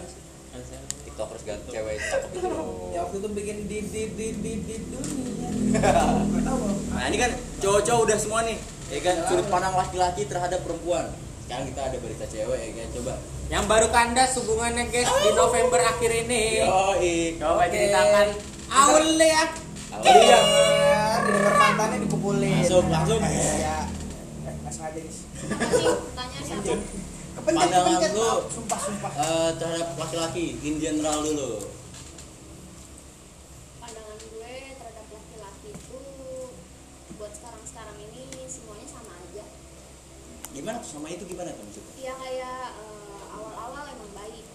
tiktokers 1.18 1.44
ganteng 1.50 1.74
cewek 1.74 1.98
cakep 1.98 2.30
itu 2.30 2.46
loh 2.46 2.66
Ya 2.94 3.00
waktu 3.02 3.18
itu 3.18 3.30
bikin 3.34 3.58
di 3.66 3.78
di 3.90 4.02
di 4.14 4.28
di 4.38 4.52
di 4.62 4.76
dunia. 4.86 5.50
Nah 6.94 7.06
ini 7.10 7.18
kan 7.18 7.32
cowok-cowok 7.62 8.02
udah 8.06 8.18
semua 8.22 8.40
nih. 8.46 8.58
Ya 8.94 9.00
kan 9.02 9.16
sudut 9.26 9.50
pandang 9.50 9.74
laki-laki 9.74 10.30
terhadap 10.30 10.62
perempuan. 10.62 11.10
Sekarang 11.46 11.66
kita 11.74 11.82
ada 11.90 11.98
berita 11.98 12.26
cewek 12.30 12.58
ya 12.62 12.70
kan 12.78 12.88
Coba. 13.02 13.14
Yang 13.50 13.66
baru 13.66 13.88
kandas 13.90 14.32
hubungannya 14.38 14.84
guys 14.94 15.10
di 15.10 15.30
November 15.34 15.82
akhir 15.82 16.12
ini. 16.26 16.44
Yoi 16.62 17.18
coba 17.42 17.66
ceritakan 17.66 18.28
awal 18.70 19.06
ya 19.18 19.44
Iya 19.98 20.38
Iya, 20.38 21.04
didengar 21.26 21.54
mantannya 21.58 21.98
dipukulin. 22.06 22.62
Langsung, 22.62 22.86
langsung. 22.94 23.20
Ya, 23.24 23.90
eh, 24.46 24.54
nggak 24.62 24.70
sengaja 24.70 25.00
guys. 25.02 25.18
Sih, 25.74 25.94
tanya 26.14 26.40
siapa? 26.46 26.74
Kepencet, 27.38 27.57
Pandangan 27.68 28.12
lu. 28.16 28.32
Sumpah, 28.48 28.80
sumpah. 28.80 29.12
Eh, 29.12 29.50
Terhadap 29.60 29.90
laki-laki 30.00 30.56
in 30.64 30.80
general 30.80 31.20
dulu 31.20 31.68
Pandangan 33.84 34.16
gue 34.24 34.54
terhadap 34.80 35.08
laki-laki 35.12 35.70
itu 35.76 36.00
buat 37.20 37.32
sekarang-sekarang 37.36 37.98
ini 38.00 38.24
semuanya 38.48 38.88
sama 38.88 39.12
aja. 39.20 39.44
Gimana 40.56 40.80
tuh 40.80 40.90
sama 40.96 41.08
itu 41.12 41.24
gimana 41.28 41.52
tuh 41.52 41.64
maksudnya? 41.68 41.94
Ya 42.00 42.14
kayak 42.16 42.64
eh, 42.80 43.24
awal-awal 43.36 43.84
emang 43.92 44.12
baik, 44.16 44.46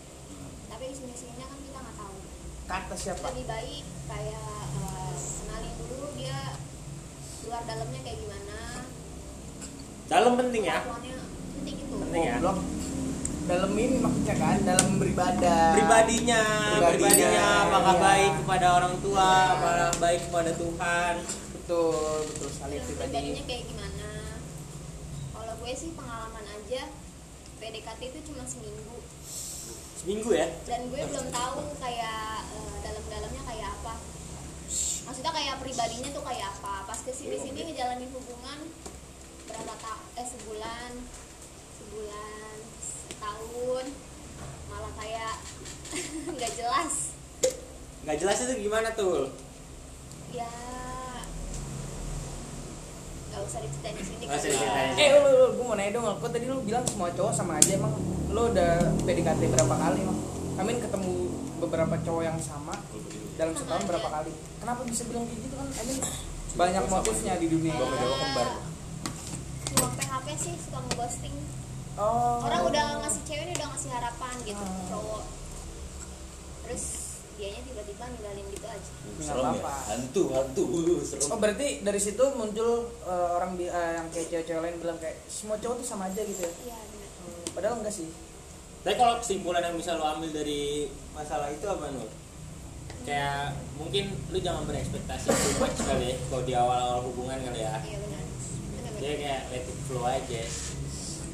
tapi 0.72 0.84
ke 0.88 0.94
sini-sininya 0.96 1.46
kan 1.46 1.58
kita 1.60 1.78
nggak 1.84 1.96
tahu. 2.00 2.16
Kata 2.64 2.94
siapa? 2.96 3.26
Lebih 3.28 3.44
baik 3.44 3.84
kayak 4.08 4.48
eh, 4.80 5.14
kenalin 5.20 5.74
dulu 5.84 6.06
dia 6.16 6.38
luar 7.44 7.62
dalamnya 7.68 8.00
kayak 8.00 8.18
gimana. 8.24 8.58
dalam 10.08 10.32
penting 10.36 10.64
ya 10.64 10.80
penting 11.56 11.76
itu. 11.78 11.94
Penting 11.94 12.24
ya. 12.24 12.36
Dalam 13.52 13.72
ini 13.76 13.96
maksudnya 14.00 14.34
kan, 14.40 14.56
dalam 14.64 14.88
beribadah. 14.96 15.76
pribadinya 15.76 16.40
Pribadinya, 16.80 16.88
pribadinya 16.96 17.46
apakah 17.68 17.94
iya. 17.94 18.00
baik 18.00 18.32
kepada 18.40 18.66
orang 18.80 18.94
tua 19.04 19.30
apakah 19.52 19.90
baik 20.00 20.20
kepada 20.24 20.50
Tuhan 20.56 21.14
Betul, 21.60 22.16
betul 22.32 22.48
sekali 22.48 22.74
itu 22.80 22.90
tadi. 22.96 22.96
pribadinya 22.96 23.42
kayak 23.44 23.62
gimana. 23.68 24.10
Kalau 25.36 25.54
gue 25.60 25.72
sih 25.76 25.90
pengalaman 25.92 26.44
aja 26.48 26.82
PDKT 27.60 28.00
itu 28.10 28.18
cuma 28.32 28.42
seminggu 28.42 28.98
seminggu 30.02 30.34
ya 30.34 30.50
dan 30.66 30.90
gue 30.90 30.98
belum 30.98 31.26
tahu 31.30 31.78
kayak 31.78 32.42
eh, 32.58 32.76
dalam-dalamnya 32.82 33.42
kayak 33.46 33.70
apa 33.70 33.94
maksudnya 35.06 35.30
kayak 35.30 35.62
pribadinya 35.62 36.10
tuh 36.10 36.24
kayak 36.26 36.50
apa 36.58 36.90
pas 36.90 36.98
ke 37.06 37.14
sini 37.14 37.38
sini 37.38 37.70
ngejalanin 37.70 38.10
hubungan 38.10 38.58
berapa 39.46 39.74
tak 39.78 39.98
eh 40.18 40.26
sebulan 40.26 40.90
sebulan 41.78 42.54
setahun 43.14 43.86
malah 44.66 44.92
kayak 44.98 45.34
nggak 46.34 46.52
jelas 46.58 47.14
nggak 48.02 48.11
jelas 48.22 48.38
itu 48.40 48.54
gimana 48.62 48.94
tuh 48.94 49.26
ya 50.30 50.46
nggak 53.28 53.42
usah 53.42 53.58
diceritain 53.58 53.96
di 53.96 54.04
sini 54.04 54.22
Nggak 54.22 54.36
usah 54.36 54.44
kali 54.44 54.54
diceritain. 54.54 54.92
Eh, 54.94 55.08
lu, 55.10 55.18
lu, 55.24 55.46
gue 55.52 55.64
mau 55.64 55.74
nanya 55.74 55.92
dong, 55.92 56.04
kok 56.14 56.30
tadi 56.30 56.44
lu 56.44 56.60
bilang 56.62 56.84
semua 56.84 57.08
cowok 57.10 57.32
sama 57.32 57.52
aja 57.56 57.72
emang 57.72 57.92
lu 58.28 58.42
udah 58.46 58.72
PDKT 59.02 59.42
berapa 59.48 59.74
kali 59.74 59.98
emang? 60.00 60.18
Amin 60.54 60.76
ketemu 60.78 61.12
beberapa 61.58 61.94
cowok 61.98 62.22
yang 62.22 62.38
sama 62.38 62.76
dalam 63.34 63.50
Sama 63.50 63.58
setahun 63.58 63.80
aja. 63.80 63.88
berapa 63.88 64.08
kali? 64.10 64.32
Kenapa 64.58 64.80
bisa 64.84 65.02
bilang 65.04 65.24
kayak 65.24 65.40
gitu 65.40 65.54
kan? 65.54 65.68
Amin 65.74 65.96
banyak 66.52 66.84
motifnya 66.86 67.34
di 67.34 67.46
dunia. 67.48 67.72
Bapak 67.72 67.96
Jawa 67.96 68.16
kembar. 68.18 68.48
cuma 69.64 69.88
PHP 69.90 70.26
sih 70.38 70.54
suka 70.60 70.78
ngeghosting 70.82 71.36
Oh. 71.92 72.40
orang 72.40 72.60
udah 72.66 72.84
ngasih 73.00 73.20
cewek 73.22 73.52
udah 73.52 73.68
ngasih 73.68 73.90
harapan 73.90 74.34
gitu 74.44 74.60
Ah. 74.60 74.84
cowok 74.86 75.24
terus 76.62 76.84
dianya 77.42 77.60
tiba-tiba 77.60 78.04
ninggalin 78.06 78.46
gitu 78.48 78.66
aja. 78.66 78.90
Nggak 79.02 79.26
Serem 79.26 79.42
ya? 79.42 79.50
apa-apa. 79.52 79.74
Hantu, 79.90 80.22
hantu, 80.30 80.64
serem. 81.08 81.26
Oh 81.26 81.38
berarti 81.38 81.66
dari 81.82 81.98
situ 81.98 82.24
muncul 82.32 82.70
eh, 83.02 83.28
orang 83.34 83.58
bi- 83.58 83.66
eh, 83.66 83.92
yang 83.98 84.06
kayak 84.08 84.26
cewek-cewek 84.30 84.62
lain 84.62 84.76
bilang 84.78 84.98
kayak 85.02 85.18
semua 85.26 85.58
cowok 85.58 85.82
tuh 85.82 85.86
sama 85.88 86.06
aja 86.06 86.22
gitu 86.22 86.38
ya. 86.40 86.52
iya 86.62 86.78
benar. 86.78 87.10
Hmm, 87.18 87.44
padahal 87.52 87.74
enggak 87.82 87.92
sih. 87.92 88.06
tapi 88.82 88.94
kalau 88.94 89.14
kesimpulan 89.16 89.62
yang 89.62 89.74
bisa 89.74 89.94
lo 89.94 90.02
ambil 90.04 90.30
dari 90.32 90.90
masalah 91.12 91.46
itu 91.48 91.62
apa 91.64 91.86
Nur? 91.88 92.10
kayak 93.02 93.54
mungkin 93.74 94.10
lu 94.26 94.38
jangan 94.38 94.62
berekspektasi 94.62 95.26
too 95.26 95.54
much 95.58 95.78
kali 95.80 96.10
ya 96.10 96.16
kalau 96.26 96.42
di 96.42 96.52
awal-awal 96.52 96.98
hubungan 97.04 97.38
kali 97.40 97.62
ya. 97.62 97.78
Iya 97.78 97.98
benar. 97.98 98.22
Dia 98.98 99.12
kayak 99.16 99.40
let 99.50 99.64
it 99.64 99.78
flow 99.86 100.02
aja. 100.02 100.42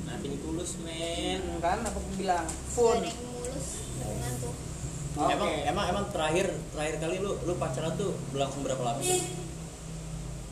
Nothing 0.05 0.41
tulus 0.41 0.77
men. 0.81 1.41
Kan 1.61 1.81
apa 1.81 1.93
aku 1.95 2.11
bilang? 2.17 2.45
Fun 2.69 3.01
Gak 3.01 3.05
ada 3.05 3.13
yang 3.13 3.29
mulus 3.31 3.69
hubungan 3.97 4.33
tuh 4.41 4.55
Oke. 5.19 5.33
Emang 5.35 5.51
emang 5.67 5.85
emang 5.89 6.05
terakhir 6.09 6.47
terakhir 6.71 6.95
kali 6.99 7.17
lu 7.19 7.35
lu 7.43 7.53
pacaran 7.57 7.91
tuh 7.95 8.15
berlangsung 8.31 8.63
berapa 8.63 8.79
lama? 8.79 9.01
sih? 9.01 9.19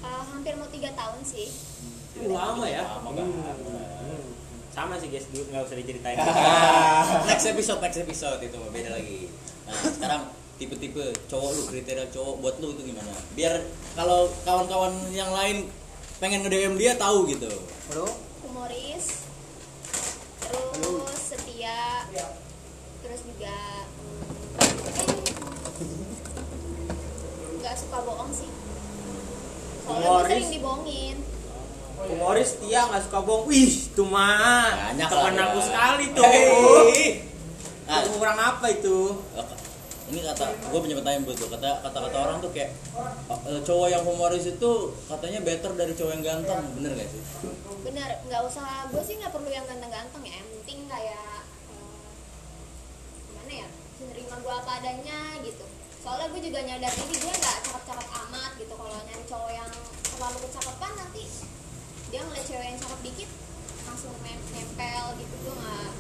Eh, 0.03 0.23
hampir 0.27 0.55
mau 0.55 0.67
tiga 0.67 0.91
tahun 0.93 1.19
sih 1.23 1.47
Ih, 2.17 2.29
lama 2.29 2.65
ya 2.65 2.83
Lama 2.85 3.11
banget. 3.11 3.59
sama 4.71 4.95
sih 4.97 5.09
guys 5.09 5.25
dulu 5.31 5.49
nggak 5.49 5.65
usah 5.65 5.77
diceritain 5.77 6.17
next 7.29 7.47
episode 7.47 7.81
next 7.81 7.97
episode 7.99 8.41
itu 8.41 8.59
beda 8.69 8.91
lagi. 8.93 9.33
Nah 9.65 9.75
sekarang 9.89 10.23
tipe-tipe 10.57 11.01
cowok 11.27 11.51
lu 11.51 11.63
kriteria 11.67 12.07
cowok 12.11 12.35
buat 12.39 12.55
lu 12.59 12.73
itu 12.73 12.83
gimana? 12.87 13.13
Biar 13.33 13.65
kalau 13.95 14.29
kawan-kawan 14.43 14.93
yang 15.11 15.33
lain 15.33 15.69
pengen 16.17 16.43
nge 16.43 16.51
DM 16.51 16.75
dia 16.75 16.93
tahu 16.95 17.25
gitu. 17.27 17.49
bro 17.87 18.09
humoris 18.43 19.25
terus 20.41 21.13
setia 21.21 22.09
terus 23.01 23.21
juga 23.23 23.57
hmm, 25.77 27.61
nggak 27.77 27.93
suka 27.93 27.99
bohong 28.09 28.33
sih. 28.33 28.49
Soalnya 29.85 30.01
gue 30.01 30.09
Humoris. 30.09 30.33
sering 30.33 30.49
dibohongin. 30.57 31.17
Humoris 32.09 32.51
dia 32.65 32.81
nggak 32.89 33.03
suka 33.05 33.19
bohong. 33.21 33.45
Wih 33.53 33.69
itu 33.69 34.03
mah 34.09 34.97
Banyak 34.97 35.09
teman 35.13 35.37
aku 35.37 35.59
sekali 35.61 36.05
tuh. 36.17 36.25
Hei. 36.25 37.21
Nah, 37.85 38.01
Itu 38.01 38.17
kurang 38.17 38.41
apa 38.41 38.67
itu? 38.73 39.21
Ini 40.09 40.19
kata 40.25 40.45
gue 40.73 40.79
punya 40.81 40.97
pertanyaan 40.97 41.29
buat 41.29 41.37
lu. 41.37 41.47
Kata 41.53 41.69
kata 41.85 41.99
kata 42.01 42.17
orang 42.17 42.37
tuh 42.41 42.51
kayak 42.57 42.73
eh, 43.45 43.61
cowok 43.61 43.89
yang 43.93 44.03
humoris 44.09 44.49
itu 44.49 44.73
katanya 45.13 45.45
better 45.45 45.77
dari 45.77 45.93
cowok 45.93 46.13
yang 46.17 46.25
ganteng. 46.25 46.65
Bener 46.81 46.97
gak 46.97 47.13
sih? 47.13 47.23
Bener 47.85 48.09
nggak 48.25 48.41
usah. 48.49 48.89
Gue 48.89 49.05
sih 49.05 49.21
nggak 49.21 49.37
perlu 49.37 49.53
yang 49.53 49.69
ganteng-ganteng 49.69 50.25
ya. 50.25 50.41
Yang 50.41 50.49
penting 50.49 50.79
kayak 50.89 51.45
eh, 51.45 51.45
gimana 53.29 53.53
ya? 53.53 53.69
Menerima 54.01 54.35
gue 54.41 54.55
apa 54.65 54.71
adanya 54.81 55.21
gitu 55.45 55.67
soalnya 55.99 56.27
gue 56.29 56.43
juga 56.43 56.61
nyadar 56.63 56.93
diri 56.93 57.17
gue 57.17 57.35
nggak 57.35 57.57
cakep-cakep 57.63 58.07
amat 58.21 58.51
gitu 58.57 58.73
kalau 58.73 58.97
nyari 58.97 59.25
cowok 59.25 59.51
yang 59.53 59.71
terlalu 60.07 60.39
kecapepan 60.41 60.93
nanti 60.97 61.25
dia 62.07 62.21
ngeliat 62.23 62.45
cewek 62.45 62.67
yang 62.67 62.79
cakep 62.79 63.01
dikit 63.03 63.31
langsung 63.85 64.15
nem- 64.21 64.49
nempel 64.51 65.05
gitu 65.17 65.35
gue 65.37 65.55
nggak 65.55 65.91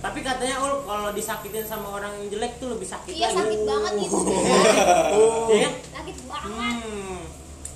tapi 0.00 0.18
katanya 0.18 0.56
ul 0.58 0.80
kalau 0.82 1.12
disakitin 1.12 1.60
sama 1.62 1.88
orang 1.92 2.12
yang 2.16 2.28
jelek 2.30 2.56
tuh 2.56 2.72
lebih 2.72 2.86
sakit 2.86 3.12
iya 3.12 3.28
lagi 3.28 3.36
sakit 3.38 3.60
banget 3.62 3.92
gitu 4.00 4.16
Iya 5.50 5.60
kan? 5.62 5.74
sakit 5.92 6.16
banget 6.24 6.74
Hmm. 6.80 7.20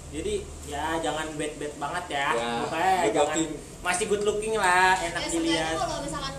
Jadi 0.08 0.34
ya 0.64 0.96
jangan 0.98 1.26
bad 1.34 1.52
bad 1.54 1.74
banget 1.76 2.04
ya. 2.08 2.28
Ya, 2.32 2.48
Pokoknya 2.62 2.92
jangan 3.04 3.18
looking. 3.28 3.50
masih 3.82 4.04
good 4.06 4.22
looking 4.22 4.54
lah, 4.54 4.94
enak 4.96 5.20
ya 5.20 5.28
dilihat. 5.28 5.74
kalau 5.76 5.98
misalkan 6.00 6.34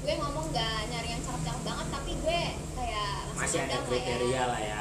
gue 0.00 0.14
ngomong 0.16 0.44
nggak 0.50 0.76
nyari 0.88 1.08
yang 1.10 1.22
cakep-cakep 1.22 1.62
banget 1.62 1.86
tapi 1.90 2.12
gue 2.16 2.40
kayak 2.74 3.10
langsung 3.28 3.39
Masih 3.50 3.66
ada 3.66 3.82
kriteria 3.82 4.42
lah 4.46 4.60
ya. 4.62 4.80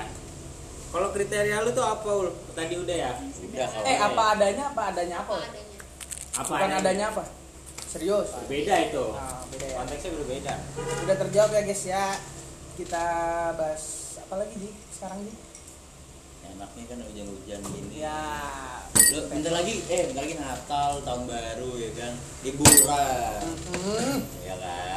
Kalau 0.94 1.10
kriteria 1.10 1.58
lu 1.66 1.74
tuh 1.74 1.82
apa 1.82 2.06
ul? 2.06 2.30
Tadi 2.54 2.78
udah 2.78 2.98
ya. 3.02 3.18
udah 3.18 3.66
kalau 3.66 3.82
eh 3.90 3.98
apa 3.98 4.22
adanya 4.38 4.64
apa 4.70 4.82
adanya 4.94 5.16
apa 5.26 5.32
apa 5.34 5.42
adanya? 5.42 5.78
Apa 6.38 6.52
bukan 6.54 6.72
adanya 6.78 7.06
apa? 7.10 7.24
Serius? 7.90 8.30
Beda 8.46 8.76
itu. 8.86 9.06
nah, 9.10 9.42
beda 9.50 9.66
ya. 9.74 9.76
Konteksnya 9.82 10.10
berbeda. 10.22 10.54
udah 11.02 11.16
terjawab 11.18 11.50
ya 11.50 11.62
guys 11.66 11.84
ya. 11.90 12.06
Kita 12.78 13.06
bahas 13.58 13.84
apa 14.22 14.34
lagi 14.38 14.54
Ji? 14.62 14.70
Sekarang 14.94 15.20
Ji? 15.26 15.34
Enak 16.54 16.70
nih 16.78 16.86
kan 16.86 16.98
hujan-hujan 17.10 17.62
gini. 17.74 18.06
Ya. 18.06 18.22
Bentar 19.34 19.50
lagi 19.50 19.82
eh 19.90 20.14
bentar 20.14 20.22
lagi 20.30 20.38
Natal 20.38 20.92
tahun 21.02 21.26
baru 21.26 21.72
ya 21.74 21.90
kan? 21.98 22.14
Liburan. 22.46 23.42
Hmm. 23.74 24.18
ya 24.46 24.54
kan 24.62 24.89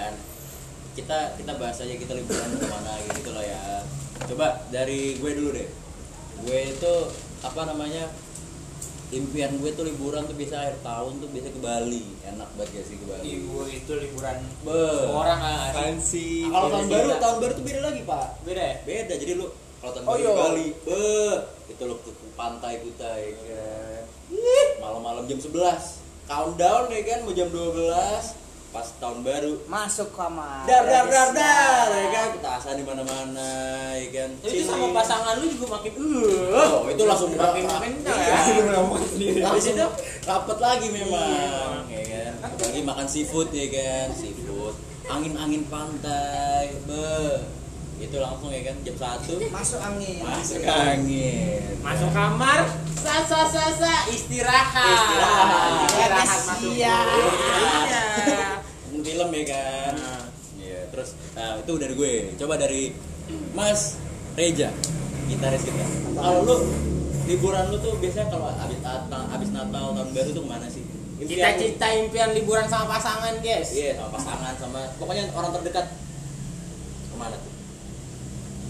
kita 0.93 1.19
kita 1.41 1.53
bahas 1.57 1.79
aja 1.81 1.95
kita 1.95 2.13
liburan 2.13 2.49
ke 2.57 2.67
mana 2.69 2.93
gitu 3.17 3.31
lah 3.33 3.45
ya 3.45 3.63
coba 4.29 4.47
dari 4.69 5.17
gue 5.17 5.31
dulu 5.33 5.51
deh 5.57 5.69
gue 6.43 6.59
itu 6.69 6.95
apa 7.43 7.61
namanya 7.65 8.07
impian 9.13 9.53
gue 9.61 9.71
tuh 9.73 9.85
liburan 9.85 10.25
tuh 10.25 10.37
bisa 10.37 10.57
akhir 10.57 10.81
tahun 10.81 11.21
tuh 11.21 11.29
bisa 11.33 11.49
ke 11.49 11.61
Bali 11.61 12.05
enak 12.25 12.49
banget 12.57 12.81
gak 12.81 12.85
sih 12.89 12.97
ke 12.97 13.05
Bali 13.05 13.25
Ibu 13.29 13.57
itu 13.69 13.93
liburan 13.93 14.37
Be. 14.65 14.85
orang 15.13 15.41
ah. 15.41 15.69
fancy 15.73 16.49
kalau 16.49 16.69
tahun 16.73 16.87
baru 16.89 17.09
Beda. 17.09 17.21
tahun 17.21 17.37
baru 17.41 17.53
tuh 17.53 17.65
beda 17.65 17.81
lagi 17.85 18.01
pak 18.05 18.27
Beda 18.45 18.63
ya? 18.63 18.75
beda 18.85 19.15
jadi 19.21 19.33
lu 19.37 19.47
kalau 19.81 19.93
tahun 19.93 20.05
Oh, 20.09 20.15
baru 20.17 20.23
iya. 20.25 20.33
Bali 20.37 20.67
be 20.85 21.05
itu 21.69 21.83
lu 21.85 21.95
ke 22.01 22.11
pantai 22.33 22.73
kutai 22.81 23.25
kan 23.37 24.05
malam-malam 24.81 25.25
jam 25.29 25.37
11 25.37 25.53
countdown 26.25 26.85
ya 26.89 27.01
kan 27.05 27.19
mau 27.25 27.33
jam 27.33 27.49
12 27.53 28.42
pas 28.73 28.89
tahun 28.97 29.21
baru. 29.21 29.53
Masuk 29.69 30.09
kamar. 30.17 30.65
Dar 30.65 30.89
dar 30.89 31.05
dar 31.05 31.29
dar 31.37 31.89
ya. 31.93 32.09
kan? 32.09 32.27
Petasan 32.41 32.75
di 32.81 32.85
mana-mana 32.89 33.49
ya 34.01 34.09
kan? 34.09 34.31
Itu 34.41 34.65
sama 34.65 34.97
pasangan 34.97 35.37
lu 35.45 35.47
juga 35.53 35.77
makin 35.77 35.93
uh. 36.01 36.81
oh 36.81 36.89
itu 36.89 37.05
langsung 37.05 37.37
makin 37.37 37.69
makin 37.69 37.93
ya. 38.01 38.17
iya. 39.21 39.45
langsung 39.45 39.77
rapet 40.25 40.59
lagi 40.59 40.89
memang 40.89 41.85
ya 41.93 42.03
kan? 42.09 42.33
Lagi 42.65 42.81
makan 42.81 43.07
seafood 43.07 43.53
ya 43.53 43.69
kan? 43.69 44.09
Seafood. 44.17 44.75
Angin-angin 45.13 45.69
pantai 45.69 46.73
be. 46.89 47.45
Itu 48.01 48.25
langsung 48.25 48.49
ya 48.49 48.73
kan? 48.73 48.77
Jam 48.89 48.97
satu. 48.97 49.37
Masuk 49.53 49.81
angin. 49.85 50.25
Masuk 50.25 50.65
angin. 50.65 51.77
Masuk 51.85 52.11
kamar, 52.17 52.67
sa 52.97 53.21
sa 53.29 53.45
sa 53.45 53.69
sa. 53.69 53.93
Istirahat. 54.09 54.97
Istirahat. 54.97 55.71
Istirahat 55.93 56.41
masuk. 56.49 56.73
Iya. 56.73 56.99
Film 59.13 59.29
ya 59.29 59.45
kan 59.45 59.93
Nah. 60.01 60.25
Iya, 60.63 60.81
terus 60.95 61.19
nah, 61.35 61.59
itu 61.59 61.73
dari 61.75 61.95
gue. 61.99 62.13
Coba 62.39 62.55
dari 62.55 62.95
Mas 63.53 63.99
Reja, 64.39 64.71
gitaris 65.27 65.67
kita. 65.67 65.85
Kalau 66.17 66.47
lu 66.47 66.57
liburan 67.27 67.67
lu 67.69 67.77
tuh 67.83 67.99
biasanya 67.99 68.31
kalau 68.31 68.49
abis 68.49 68.79
Natal, 68.81 69.23
abis 69.37 69.51
Natal 69.51 69.91
tahun 69.93 70.09
baru 70.15 70.31
tuh 70.33 70.43
ke 70.47 70.49
mana 70.49 70.67
sih? 70.71 70.87
Cita-cita 71.23 71.87
impian 71.99 72.31
liburan 72.33 72.65
sama 72.71 72.95
pasangan, 72.95 73.43
guys. 73.43 73.75
Iya, 73.75 74.01
sama 74.01 74.11
pasangan 74.17 74.55
sama 74.57 74.81
pokoknya 74.97 75.35
orang 75.35 75.51
terdekat. 75.61 75.87
Ke 77.11 77.17
mana 77.19 77.37
tuh? 77.37 77.53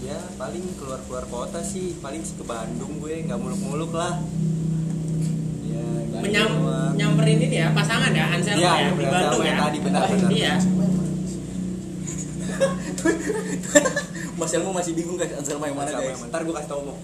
ya 0.03 0.19
paling 0.35 0.75
keluar 0.75 0.99
keluar 1.07 1.23
kota 1.31 1.63
sih 1.63 1.95
paling 2.03 2.19
ke 2.27 2.43
Bandung 2.43 2.99
gue 2.99 3.23
nggak 3.23 3.39
muluk 3.39 3.61
muluk 3.63 3.91
lah 3.95 4.19
Menyam, 6.23 6.51
nyamperin 6.93 7.39
ini 7.41 7.57
ya 7.57 7.67
pasangan 7.71 8.09
ya 8.09 8.25
Anselma 8.29 8.61
Iya, 8.61 8.71
ya 8.79 8.89
di 8.93 9.05
Bandung 9.05 9.43
ya. 9.43 9.55
tadi, 9.59 9.77
benar, 9.79 10.01
benar. 10.05 10.29
Iya. 10.31 10.53
Mas 14.33 14.51
Elmo 14.51 14.71
masih 14.71 14.93
bingung 14.93 15.15
guys, 15.15 15.33
Anselma 15.33 15.65
yang 15.65 15.77
mana 15.77 15.91
guys? 15.91 16.15
yang- 16.15 16.27
ntar 16.27 16.41
gue 16.41 16.53
kasih 16.53 16.67
tau 16.67 16.81
mau 16.81 16.97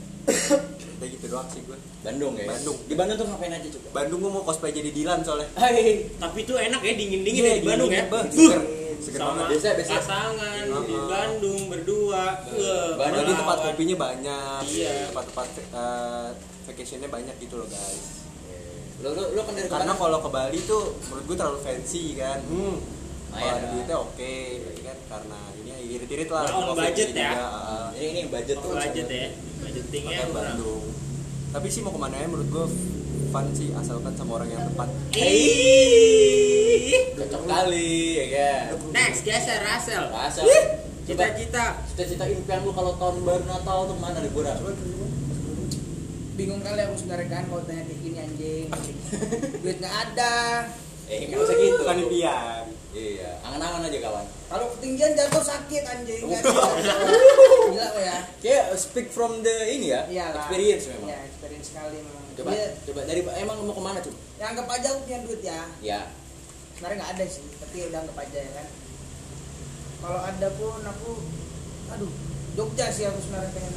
kayak 1.00 1.12
gitu 1.16 1.26
doang 1.28 1.48
sih 1.48 1.62
gue 1.62 1.78
Bandung 2.02 2.34
ya. 2.34 2.48
Bandung. 2.50 2.78
Di 2.82 2.94
Bandung 2.94 3.16
tuh 3.18 3.28
ngapain 3.28 3.52
aja 3.52 3.68
coba? 3.70 3.88
Bandung 3.94 4.20
gue 4.20 4.32
mau 4.32 4.42
cosplay 4.42 4.72
jadi 4.72 4.90
Dilan 4.90 5.20
soalnya 5.22 5.48
Hai. 5.54 6.08
Tapi 6.14 6.38
itu 6.42 6.54
enak 6.54 6.82
ya 6.82 6.94
dingin-dingin 6.94 7.42
Iya, 7.42 7.50
ya 7.50 7.58
di 7.58 7.68
Bandung 7.68 7.90
ya. 7.90 8.04
seger, 8.26 8.60
seger 9.00 9.20
Sama 9.20 9.30
banget. 9.34 9.48
Biasa- 9.54 9.76
biasa. 9.76 9.94
pasangan 9.98 10.64
di 10.66 10.72
Uh-huh. 10.92 11.08
Bandung 11.08 11.62
berdua. 11.68 12.24
Bandung 12.96 13.36
tempat 13.38 13.58
kopinya 13.64 13.96
banyak 13.98 14.62
Iya. 14.66 14.94
tempat-tempat 15.08 15.48
eh, 15.70 16.28
vacationnya 16.66 17.10
banyak 17.10 17.36
gitu 17.38 17.56
loh 17.58 17.68
guys 17.68 18.28
Lu 19.00 19.10
lu 19.10 19.24
lu 19.32 19.40
kan 19.40 19.54
dari 19.54 19.66
karena 19.66 19.94
kalau 19.94 20.18
ke 20.20 20.30
Bali 20.30 20.60
tuh 20.62 20.94
menurut 21.06 21.24
gue 21.26 21.36
terlalu 21.36 21.60
fancy 21.60 22.14
kan 22.14 22.38
Hmm. 22.44 22.78
kalau 23.30 23.48
ada 23.48 23.58
ya. 23.58 23.68
duitnya 23.72 23.98
oke 23.98 24.32
berarti 24.60 24.82
kan 24.82 24.98
karena 25.08 25.40
ini 25.56 25.72
irit-irit 25.90 26.28
lah 26.28 26.42
Nah, 26.44 26.74
budget 26.74 27.08
ini 27.08 27.18
ya. 27.18 27.32
juga. 27.32 27.48
Ini 27.94 28.08
ini 28.08 28.22
budget 28.28 28.56
tuh. 28.58 28.70
budget 28.74 29.08
ya. 29.08 29.28
Budgetingnya. 29.60 30.18
Bandung 30.30 30.84
tapi 31.50 31.66
sih 31.66 31.80
mau 31.80 31.90
ke 31.90 31.98
mana 31.98 32.16
ya 32.16 32.26
menurut 32.26 32.48
gue 32.48 32.66
fun 33.28 33.46
sih 33.52 33.68
asalkan 33.74 34.14
sama 34.14 34.36
orang 34.36 34.48
yang 34.50 34.62
tepat 34.66 34.88
Ih. 35.16 36.94
Cocok 37.16 37.42
kali 37.46 37.94
ya 38.16 38.26
kan. 38.30 38.64
Next, 38.92 39.22
geser. 39.22 39.58
Rasa. 39.62 40.04
Coba 40.04 40.28
Cita-cita. 41.06 41.64
cita-cita 41.88 42.24
impian 42.28 42.62
lu 42.62 42.70
kalau 42.70 42.94
tahun 42.96 43.16
baru 43.24 43.44
Natal 43.44 43.78
tuh 43.86 43.96
mana 43.96 44.18
liburan? 44.20 44.56
Bingung 46.40 46.64
kali 46.64 46.80
aku 46.80 46.96
sebenarnya 46.96 47.28
kan 47.28 47.44
kalau 47.52 47.64
tanya 47.68 47.84
kayak 47.84 48.00
gini 48.00 48.18
anjing. 48.24 48.68
Duit 49.64 49.78
nggak 49.84 49.96
ada. 50.08 50.38
Eh 51.12 51.28
nggak 51.28 51.40
usah 51.44 51.56
gitu. 51.60 51.76
bukan 51.84 51.98
impian 52.08 52.66
Iya, 52.90 53.38
angan-angan 53.46 53.86
aja 53.86 54.00
kawan. 54.02 54.26
kalau 54.50 54.66
ketinggian 54.74 55.14
jatuh 55.14 55.44
sakit 55.46 55.84
anjing. 55.86 56.24
Nggak 56.26 56.42
bisa. 56.42 56.64
gila. 57.70 57.88
Kok 57.94 58.02
ya. 58.02 58.18
Kayak 58.40 58.66
speak 58.80 59.08
from 59.12 59.44
the 59.44 59.56
ini 59.70 59.94
ya, 59.94 60.08
iya 60.10 60.26
lah. 60.34 60.42
experience 60.42 60.90
memang. 60.90 61.08
ya 61.12 61.20
experience 61.28 61.68
sekali 61.70 61.98
memang. 62.02 62.24
Coba, 62.34 62.50
Dia, 62.56 62.66
coba 62.88 63.00
dari 63.04 63.22
emang 63.36 63.58
mau 63.62 63.76
ke 63.76 63.84
mana 63.84 64.00
tuh? 64.00 64.16
ya 64.40 64.46
anggap 64.50 64.68
aja 64.72 64.88
aku 64.96 65.00
punya 65.06 65.20
duit 65.28 65.42
ya. 65.44 65.62
Ya, 65.84 66.02
sebenarnya 66.74 66.98
nggak 67.04 67.12
ada 67.20 67.24
sih 67.28 67.44
tapi 67.60 67.78
udah 67.92 68.00
anggap 68.00 68.18
aja 68.24 68.40
ya 68.40 68.52
kan. 68.58 68.68
Kalau 70.00 70.20
ada 70.24 70.48
pun 70.56 70.82
aku 70.82 71.10
aduh 71.90 72.12
Jogja 72.56 72.88
sih 72.90 73.06
aku 73.06 73.20
sebenarnya 73.22 73.52
pengen 73.54 73.74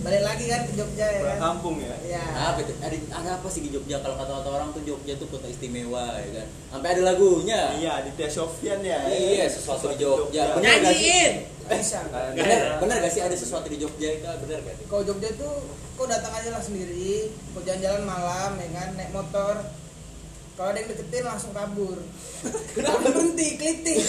balik 0.00 0.22
lagi 0.24 0.44
kan 0.48 0.60
ke 0.64 0.72
Jogja 0.72 1.06
ya 1.06 1.20
Pulang 1.20 1.36
kan 1.36 1.40
kampung 1.52 1.76
ya 1.80 1.94
Iya. 2.00 2.24
Apa 2.24 2.58
itu? 2.64 2.72
Ada, 2.80 2.96
ada 3.12 3.30
apa 3.38 3.46
sih 3.52 3.60
di 3.62 3.70
Jogja? 3.70 3.96
Kalau 4.00 4.16
kata-kata 4.16 4.48
orang 4.50 4.68
tuh 4.72 4.82
Jogja 4.82 5.14
tuh 5.14 5.28
kota 5.28 5.46
istimewa 5.46 6.16
ya 6.16 6.42
kan. 6.42 6.46
Sampai 6.72 6.88
ada 6.96 7.02
lagunya. 7.06 7.60
iya 7.76 8.00
Aditya 8.02 8.26
Sofyan 8.26 8.80
ya 8.82 8.98
Iya, 9.06 9.46
sesuatu 9.46 9.92
di 9.92 10.00
Jogja. 10.00 10.56
Sih? 10.56 10.62
nyanyiin 10.64 11.34
bisa 11.70 12.02
Bener, 12.34 12.82
bener 12.82 12.96
gak 12.98 13.12
sih 13.14 13.22
ada 13.22 13.36
sesuatu 13.38 13.70
di 13.70 13.78
Jogja 13.78 14.08
itu? 14.10 14.26
Bener 14.26 14.58
gak 14.66 14.74
sih? 14.74 14.84
kau 14.90 15.06
Jogja 15.06 15.30
tuh 15.38 15.54
kau 15.94 16.08
datang 16.10 16.34
aja 16.34 16.50
lah 16.50 16.62
sendiri 16.64 17.30
kau 17.54 17.62
jalan-jalan 17.62 18.02
malam 18.02 18.58
ya 18.58 18.68
kan 18.74 18.88
naik 18.98 19.14
motor 19.14 19.54
kalau 20.58 20.76
ada 20.76 20.82
yang 20.82 20.90
deketin 20.92 21.24
langsung 21.24 21.52
kabur 21.54 21.94
kenapa 22.76 23.06
berhenti 23.06 23.48
klitik 23.54 24.02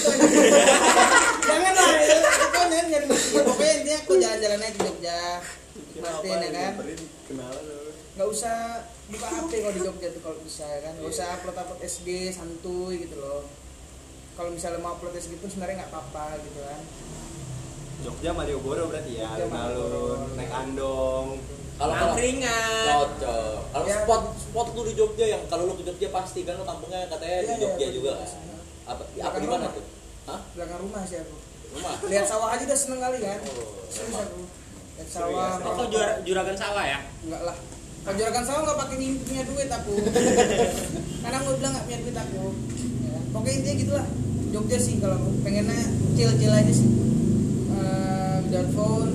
jangan 1.47 1.73
lah 1.77 1.89
ya 2.01 2.17
nyari 2.91 3.07
ya, 3.07 3.41
pokoknya 3.45 3.73
intinya 3.77 3.99
kau 4.03 4.15
jalan-jalan 4.17 4.59
aja 4.59 4.71
ke 4.73 4.81
Jogja 4.83 5.19
Martin 5.97 6.37
ya 6.37 6.51
kan 6.51 6.73
nggak 8.11 8.27
usah 8.27 8.55
buka 9.07 9.25
HP 9.25 9.51
kalau 9.57 9.71
di 9.71 9.81
Jogja 9.81 10.07
tuh 10.11 10.21
kalau 10.21 10.37
bisa 10.41 10.63
ya 10.63 10.79
kan 10.81 10.93
nggak 10.95 11.09
usah 11.09 11.27
upload 11.33 11.55
upload 11.55 11.79
SG 11.81 12.07
santuy 12.29 12.95
gitu 13.01 13.15
loh 13.17 13.47
kalau 14.33 14.49
misalnya 14.49 14.79
mau 14.79 14.93
upload 14.93 15.15
SG 15.15 15.39
pun 15.39 15.47
sebenarnya 15.47 15.79
nggak 15.79 15.91
apa-apa 15.91 16.39
gitu 16.41 16.59
kan 16.59 16.81
Jogja 18.01 18.29
Malioboro 18.31 18.83
berarti 18.87 19.11
ya 19.15 19.29
alun-alun 19.29 20.19
naik 20.33 20.51
andong 20.51 21.27
Kalau 21.73 21.93
angkringan 21.97 22.85
cocok. 22.85 23.57
Kalau 23.71 23.85
Ya. 23.87 23.97
spot 23.99 24.23
spot 24.37 24.67
tuh 24.71 24.85
di 24.85 24.93
Jogja 24.93 25.25
yang 25.27 25.41
kalau 25.47 25.65
lu 25.65 25.73
ke 25.73 25.83
Jogja 25.83 26.09
pasti 26.09 26.43
kan 26.43 26.53
lu 26.53 26.61
kampungnya 26.61 27.07
katanya 27.07 27.37
Iya, 27.37 27.41
di 27.41 27.47
iya, 27.47 27.57
Jogja 27.59 27.85
betul. 27.85 27.97
juga 27.97 28.11
kan. 28.15 28.29
Apa 28.85 29.01
apa 29.07 29.37
di 29.37 29.47
mana 29.47 29.65
tuh? 29.67 29.85
Hah? 30.23 30.39
belakang 30.53 30.79
rumah 30.79 31.01
sih 31.01 31.17
aku 31.17 31.33
Rumah. 31.71 31.93
lihat 32.05 32.25
sawah 32.27 32.49
aja 32.49 32.63
udah 32.63 32.77
seneng 32.77 33.01
kali 33.01 33.17
kan 33.19 33.39
Oh, 33.47 33.81
serius 33.87 34.13
emang. 34.13 34.27
aku 34.27 34.39
lihat 34.93 35.09
sawah 35.09 35.49
oh 35.57 35.73
kau 35.73 35.85
jura- 35.87 36.19
juragan 36.21 36.55
sawah 36.55 36.83
ya 36.83 36.99
enggak 37.21 37.41
lah 37.43 37.57
kalau 38.01 38.15
juragan 38.15 38.43
sawah 38.43 38.61
nggak 38.63 38.79
pakai 38.79 38.95
punya 39.19 39.43
duit 39.43 39.69
aku 39.69 39.93
karena 41.23 41.37
gue 41.39 41.53
bilang 41.55 41.71
nggak 41.71 41.85
punya 41.85 41.99
duit 41.99 42.17
aku 42.17 42.43
ya. 43.01 43.17
pokoknya 43.29 43.55
intinya 43.55 43.75
gitulah 43.77 44.07
Jogja 44.51 44.77
sih 44.77 44.99
kalau 44.99 45.15
aku 45.15 45.29
pengennya 45.41 45.79
chill 46.13 46.31
chill 46.35 46.51
aja 46.51 46.71
sih 46.71 46.89
Eh, 47.71 48.37
without 48.43 48.69
phone 48.71 49.09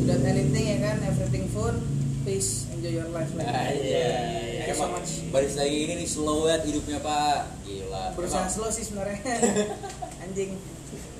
without 0.00 0.22
anything 0.22 0.64
ya 0.66 0.78
kan 0.82 0.96
everything 1.00 1.46
phone 1.48 1.78
peace 2.22 2.66
enjoy 2.68 2.92
your 2.92 3.06
life 3.08 3.30
like 3.32 3.46
Ah, 3.46 3.70
iya. 3.70 4.10
Thank 4.58 4.68
you 4.68 4.76
so 4.76 4.90
much. 4.90 5.10
baris 5.30 5.54
lagi 5.54 5.78
ini 5.80 5.94
nih 5.96 6.08
slow 6.08 6.44
banget 6.44 6.66
hidupnya 6.66 6.98
Pak. 6.98 7.62
Gila. 7.62 8.04
berusaha 8.12 8.42
Emang. 8.42 8.50
slow 8.50 8.68
sih 8.68 8.82
sebenarnya 8.82 9.22
anjing 10.20 10.58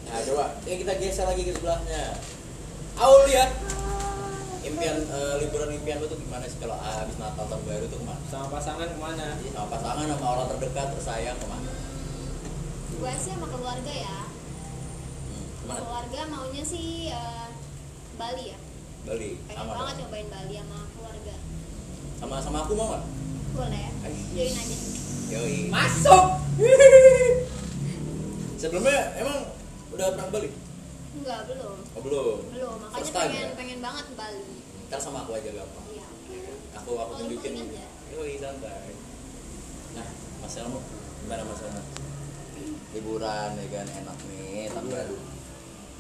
Nah, 0.05 0.19
coba 0.21 0.45
ya 0.63 0.75
kita 0.77 0.93
geser 0.97 1.25
lagi 1.25 1.43
ke 1.43 1.53
sebelahnya. 1.53 2.19
Aulia. 2.97 3.45
Impian 4.67 4.97
eh, 5.01 5.35
liburan 5.39 5.71
impian 5.73 5.97
lu 5.97 6.07
tuh 6.07 6.19
gimana 6.19 6.43
sih 6.45 6.59
kalau 6.59 6.75
habis 6.75 7.17
Natal 7.17 7.47
tahun 7.47 7.63
baru 7.63 7.87
tuh 7.87 7.99
ke 7.99 8.05
mana? 8.05 8.21
sama 8.27 8.47
pasangan 8.51 8.89
ke 8.89 8.99
mana 8.99 9.27
Sama 9.47 9.69
pasangan 9.69 10.05
sama 10.09 10.27
orang 10.29 10.47
terdekat 10.51 10.87
tersayang 10.93 11.37
ke 11.37 11.47
mana? 11.47 11.71
gue 12.93 13.13
sih 13.17 13.31
sama 13.31 13.47
keluarga 13.47 13.93
ya 13.93 14.19
Hmm, 15.27 15.47
ke 15.53 15.65
mana? 15.65 15.79
keluarga 15.81 16.21
maunya 16.29 16.63
sih 16.63 16.87
eh, 17.09 17.49
Bali 18.15 18.45
ya 18.49 18.59
Bali. 19.05 19.31
pengen 19.45 19.55
Sama 19.57 19.73
banget 19.73 19.87
dong. 19.87 20.01
nyobain 20.03 20.29
Bali 20.29 20.55
sama 20.57 20.79
keluarga 20.91 21.35
sama 22.17 22.35
sama 22.41 22.59
aku 22.63 22.73
mau 22.75 22.87
nggak? 22.91 23.05
boleh 23.53 23.87
join 24.33 24.53
aja 24.53 24.77
Yoi. 25.29 25.59
masuk 25.69 26.25
Sebelumnya 28.57 29.13
emang 29.17 29.53
udah 29.91 30.07
pernah 30.11 30.27
ke 30.27 30.33
Bali? 30.33 30.49
Enggak 31.17 31.41
belum 31.47 31.77
Oh 31.91 32.01
belum. 32.01 32.39
belum 32.51 32.75
makanya 32.79 32.97
First 32.99 33.13
time, 33.13 33.25
pengen 33.27 33.43
ya? 33.43 33.55
pengen 33.55 33.79
banget 33.81 34.05
ke 34.05 34.15
Bali 34.15 34.45
Ntar 34.87 35.01
sama 35.01 35.19
aku 35.21 35.33
aja 35.33 35.51
gampang. 35.51 35.87
iya 35.89 36.07
Aku 36.77 36.91
aku 36.95 37.11
Oh, 37.11 37.19
tunjukin. 37.19 37.53
ya? 37.69 37.87
Yoi 38.09 38.37
santai. 38.37 38.95
Nah, 39.93 40.07
Mas 40.39 40.55
Elmo 40.55 40.79
gimana 41.19 41.43
Mas 41.43 41.61
Elmo? 41.61 41.83
Liburan 42.93 43.51
ya 43.53 43.67
kan 43.69 43.87
enak 43.89 44.19
nih 44.27 44.71
tahun 44.71 44.85
Iya. 44.85 44.93
baru. 44.95 45.17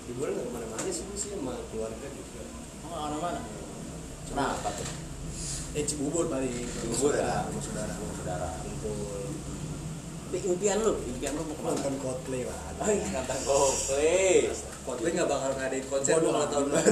liburan 0.07 0.31
nggak 0.33 0.46
ke 0.46 0.52
mana-mana 0.52 0.83
sih 0.87 1.05
sih 1.12 1.31
sama 1.31 1.52
keluarga 1.66 2.07
juga 2.07 2.42
Oh, 2.87 2.94
mana 3.02 3.16
mana? 3.18 3.40
Kenapa 4.24 4.68
tuh? 4.72 4.87
eh 5.72 5.83
Cibubur 5.83 6.24
paling 6.26 6.55
Cibubur 6.72 7.12
ya? 7.12 7.44
sama 7.44 7.59
saudara 7.59 7.90
sama 7.90 8.12
Saudara. 8.14 8.48
kumpul 8.61 9.29
Tapi 10.26 10.38
impian 10.44 10.79
lu, 10.81 10.92
impian 11.05 11.33
lu 11.33 11.42
mau 11.42 11.52
ke 11.52 11.61
mana? 11.61 11.74
nonton 11.74 11.94
Coldplay 11.98 12.42
lah 12.42 12.61
Oh 12.76 12.87
iya, 12.87 13.07
nonton 13.11 13.38
Coldplay. 13.42 14.35
Coldplay 14.87 15.12
nggak 15.12 15.27
bakal 15.27 15.51
ngadain 15.53 15.85
konser 15.85 16.12
Bodoh 16.16 16.46
tahun 16.46 16.66
baru. 16.70 16.90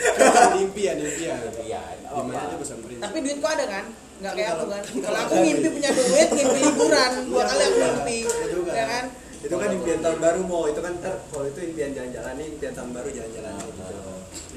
kan 0.00 0.52
impian 0.58 0.96
impian 0.98 1.38
Iya, 1.60 1.80
di 2.02 2.20
mana 2.20 2.40
aja 2.42 2.56
pesan 2.56 2.78
prinsip 2.82 3.00
tapi 3.00 3.16
duit 3.20 3.38
kok 3.38 3.52
ada 3.52 3.64
kan? 3.64 3.84
Nggak 4.20 4.32
kayak 4.34 4.50
aku 4.52 4.64
kan. 4.68 4.82
kalau 5.00 5.18
aku 5.22 5.34
ngimpi 5.38 5.68
punya 5.70 5.90
duit 5.90 6.28
ngimpi 6.30 6.58
liburan 6.60 7.10
dua 7.24 7.42
kali 7.46 7.62
aku 7.62 7.78
ngimpi 7.78 8.16
Iya. 8.20 8.46
juga. 8.50 8.72
ya 8.74 8.86
kan? 8.86 9.04
Itu 9.40 9.54
kan 9.54 9.68
impian 9.70 9.98
tahun 10.00 10.18
baru 10.18 10.40
mau 10.42 10.64
itu 10.66 10.80
kan 10.80 10.92
ntar 10.98 11.14
kalau 11.26 11.46
itu 11.46 11.60
impian 11.62 11.90
jalan-jalan 11.92 12.32
ini 12.34 12.44
impian 12.50 12.72
tahun 12.74 12.90
baru 12.90 13.08
jalan-jalan 13.08 13.50
Nah, 13.50 13.64
gitu. 13.64 13.82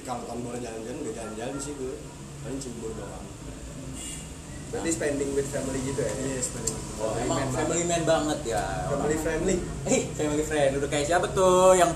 Kalau 0.04 0.24
tahun 0.26 0.39
baru 0.41 0.58
jalan-jalan 0.60 0.98
udah 1.00 1.13
jalan-jalan 1.13 1.56
sih 1.58 1.74
gue 1.74 1.93
paling 2.41 2.60
Cibubur 2.60 2.91
doang. 2.93 3.26
Berarti 4.67 4.89
spending 4.89 5.30
with 5.32 5.48
family 5.48 5.80
gitu 5.86 6.02
ya. 6.02 6.12
yes 6.28 6.50
paling 6.50 6.76
Oh, 6.98 7.13
emang 7.15 7.46
family 7.52 7.84
man 7.84 8.04
banget 8.04 8.39
ya. 8.48 8.63
Family 8.89 9.17
friendly. 9.17 9.56
Eh, 9.86 10.02
family 10.12 10.41
friend. 10.41 10.72
Udah 10.76 10.89
kayak 10.89 11.06
siapa 11.06 11.28
tuh 11.30 11.74
yang 11.74 11.93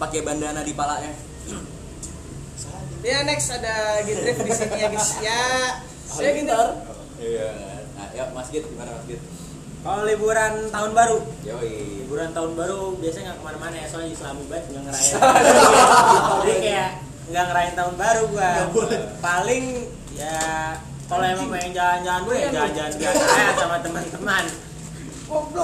pakai 0.00 0.20
bandana 0.24 0.64
di 0.64 0.72
palanya? 0.72 1.12
ya 3.00 3.24
next 3.24 3.48
ada 3.48 4.04
Gidrif 4.04 4.36
di 4.44 4.52
sini 4.52 4.76
ya 4.76 4.88
guys 4.92 5.10
ya 5.24 5.40
saya 6.04 6.30
gitu 6.36 6.62
Iya. 7.20 7.48
Nah, 8.00 8.08
ya 8.16 8.24
Mas 8.32 8.48
Git 8.48 8.64
gimana 8.64 8.96
Mas 8.96 9.04
Git? 9.04 9.20
Kalau 9.80 10.04
liburan 10.08 10.72
tahun 10.72 10.92
baru, 10.92 11.20
Yoi. 11.44 12.04
liburan 12.04 12.32
tahun 12.32 12.52
baru 12.56 12.96
biasanya 12.96 13.32
nggak 13.32 13.38
ke 13.40 13.44
mana-mana 13.44 13.76
ya 13.76 13.86
soalnya 13.88 14.12
Islami 14.12 14.44
banget 14.48 14.64
nggak 14.72 14.82
ngerayain. 14.88 15.20
Jadi 16.40 16.54
kayak 16.64 16.90
nggak 17.28 17.44
ngerayain 17.48 17.74
tahun 17.76 17.94
baru 17.96 18.22
gua. 18.32 18.50
Paling 19.20 19.64
ya 20.16 20.40
kalau 21.08 21.24
emang 21.28 21.48
pengen 21.48 21.72
jalan-jalan 21.76 22.20
gue 22.24 22.36
ya 22.40 22.48
jalan-jalan 22.52 22.92
biasa 23.00 23.22
aja 23.24 23.52
sama 23.56 23.76
teman-teman, 23.84 24.44